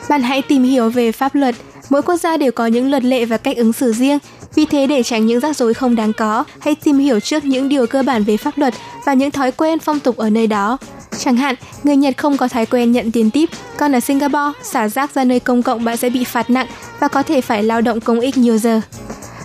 [0.09, 1.55] Bạn hãy tìm hiểu về pháp luật.
[1.91, 4.19] Mỗi quốc gia đều có những luật lệ và cách ứng xử riêng.
[4.55, 7.69] Vì thế để tránh những rắc rối không đáng có, hãy tìm hiểu trước những
[7.69, 8.75] điều cơ bản về pháp luật
[9.07, 10.79] và những thói quen phong tục ở nơi đó.
[11.19, 14.89] Chẳng hạn, người Nhật không có thói quen nhận tiền tip, còn ở Singapore, xả
[14.89, 16.67] rác ra nơi công cộng bạn sẽ bị phạt nặng
[17.01, 18.81] và có thể phải lao động công ích nhiều giờ.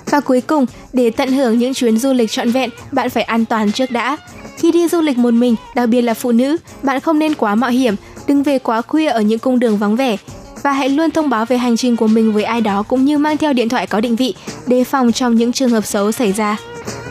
[0.06, 3.46] Và cuối cùng, để tận hưởng những chuyến du lịch trọn vẹn, bạn phải an
[3.46, 4.18] toàn trước đã.
[4.58, 7.56] Khi đi du lịch một mình, đặc biệt là phụ nữ, bạn không nên quá
[7.56, 7.96] mạo hiểm,
[8.28, 10.18] đừng về quá khuya ở những cung đường vắng vẻ,
[10.64, 13.18] và hãy luôn thông báo về hành trình của mình với ai đó cũng như
[13.18, 14.36] mang theo điện thoại có định vị,
[14.68, 16.58] đề phòng trong những trường hợp xấu xảy ra.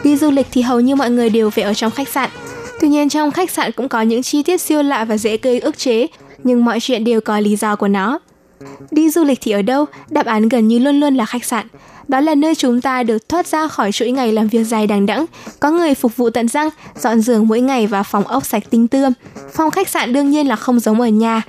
[0.04, 2.30] Đi du lịch thì hầu như mọi người đều phải ở trong khách sạn.
[2.80, 5.60] Tuy nhiên trong khách sạn cũng có những chi tiết siêu lạ và dễ gây
[5.60, 6.06] ức chế,
[6.44, 8.18] nhưng mọi chuyện đều có lý do của nó.
[8.90, 9.84] Đi du lịch thì ở đâu?
[10.08, 11.66] Đáp án gần như luôn luôn là khách sạn.
[12.08, 15.06] Đó là nơi chúng ta được thoát ra khỏi chuỗi ngày làm việc dài đằng
[15.06, 15.26] đẵng,
[15.60, 16.68] có người phục vụ tận răng,
[17.00, 19.12] dọn giường mỗi ngày và phòng ốc sạch tinh tươm.
[19.52, 21.42] Phòng khách sạn đương nhiên là không giống ở nhà.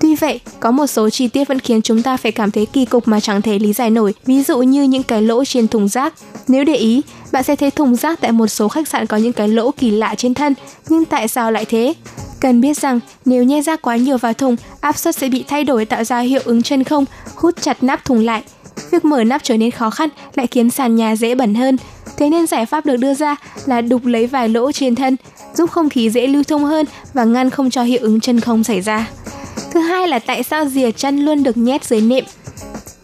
[0.00, 2.84] Tuy vậy, có một số chi tiết vẫn khiến chúng ta phải cảm thấy kỳ
[2.84, 5.88] cục mà chẳng thể lý giải nổi, ví dụ như những cái lỗ trên thùng
[5.88, 6.14] rác.
[6.48, 9.32] Nếu để ý, bạn sẽ thấy thùng rác tại một số khách sạn có những
[9.32, 10.54] cái lỗ kỳ lạ trên thân,
[10.88, 11.94] nhưng tại sao lại thế?
[12.40, 15.64] Cần biết rằng nếu nhai rác quá nhiều vào thùng, áp suất sẽ bị thay
[15.64, 18.42] đổi tạo ra hiệu ứng chân không, hút chặt nắp thùng lại.
[18.90, 21.76] Việc mở nắp trở nên khó khăn lại khiến sàn nhà dễ bẩn hơn.
[22.16, 25.16] Thế nên giải pháp được đưa ra là đục lấy vài lỗ trên thân,
[25.54, 28.64] giúp không khí dễ lưu thông hơn và ngăn không cho hiệu ứng chân không
[28.64, 29.08] xảy ra.
[29.70, 32.24] Thứ hai là tại sao rìa chân luôn được nhét dưới nệm.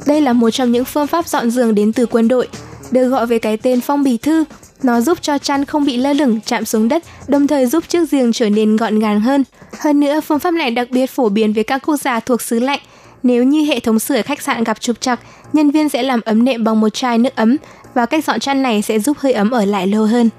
[0.07, 2.49] Đây là một trong những phương pháp dọn giường đến từ quân đội,
[2.91, 4.45] được gọi với cái tên phong bì thư.
[4.83, 8.09] Nó giúp cho chăn không bị lơ lửng chạm xuống đất, đồng thời giúp chiếc
[8.11, 9.45] giường trở nên gọn gàng hơn.
[9.79, 12.59] Hơn nữa, phương pháp này đặc biệt phổ biến với các quốc gia thuộc xứ
[12.61, 12.81] lạnh.
[13.25, 15.20] Nếu như hệ thống sưởi khách sạn gặp trục trặc,
[15.53, 17.57] nhân viên sẽ làm ấm nệm bằng một chai nước ấm
[17.95, 20.31] và cách dọn chăn này sẽ giúp hơi ấm ở lại lâu hơn.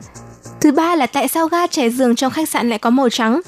[0.61, 3.41] Thứ ba là tại sao ga trải giường trong khách sạn lại có màu trắng?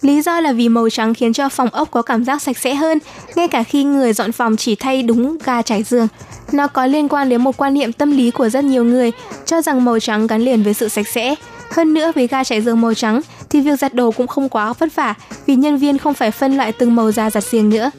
[0.00, 2.74] Lý do là vì màu trắng khiến cho phòng ốc có cảm giác sạch sẽ
[2.74, 2.98] hơn,
[3.34, 6.08] ngay cả khi người dọn phòng chỉ thay đúng ga trải giường.
[6.52, 9.12] Nó có liên quan đến một quan niệm tâm lý của rất nhiều người,
[9.46, 11.34] cho rằng màu trắng gắn liền với sự sạch sẽ.
[11.72, 13.20] Hơn nữa với ga chạy giường màu trắng
[13.50, 15.14] thì việc giặt đồ cũng không quá vất vả
[15.46, 17.90] vì nhân viên không phải phân loại từng màu da giặt riêng nữa.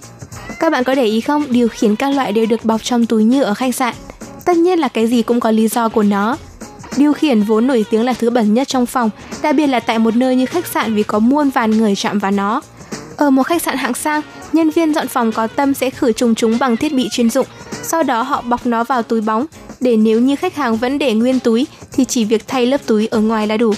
[0.60, 3.24] Các bạn có để ý không, điều khiển các loại đều được bọc trong túi
[3.24, 3.94] nhựa ở khách sạn.
[4.46, 6.38] Tất nhiên là cái gì cũng có lý do của nó.
[6.98, 9.10] Điều khiển vốn nổi tiếng là thứ bẩn nhất trong phòng,
[9.42, 12.20] đặc biệt là tại một nơi như khách sạn vì có muôn vàn người chạm
[12.20, 12.62] vào nó.
[13.18, 14.22] Ở một khách sạn hạng sang,
[14.54, 17.48] nhân viên dọn phòng có tâm sẽ khử trùng chúng bằng thiết bị chuyên dụng,
[17.84, 19.46] sau đó họ bọc nó vào túi bóng,
[19.84, 23.08] để nếu như khách hàng vẫn để nguyên túi thì chỉ việc thay lớp túi
[23.08, 23.74] ở ngoài là đủ.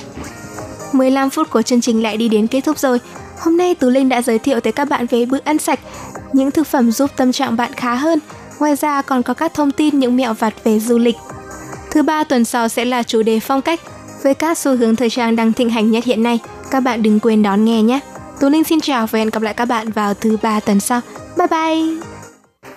[0.93, 2.99] 15 phút của chương trình lại đi đến kết thúc rồi.
[3.39, 5.79] Hôm nay Tú Linh đã giới thiệu tới các bạn về bữa ăn sạch,
[6.33, 8.19] những thực phẩm giúp tâm trạng bạn khá hơn.
[8.59, 11.15] Ngoài ra còn có các thông tin những mẹo vặt về du lịch.
[11.91, 13.79] Thứ ba tuần sau sẽ là chủ đề phong cách
[14.23, 16.39] với các xu hướng thời trang đang thịnh hành nhất hiện nay.
[16.71, 17.99] Các bạn đừng quên đón nghe nhé.
[18.39, 21.01] Tú Linh xin chào và hẹn gặp lại các bạn vào thứ ba tuần sau.
[21.37, 22.14] Bye bye!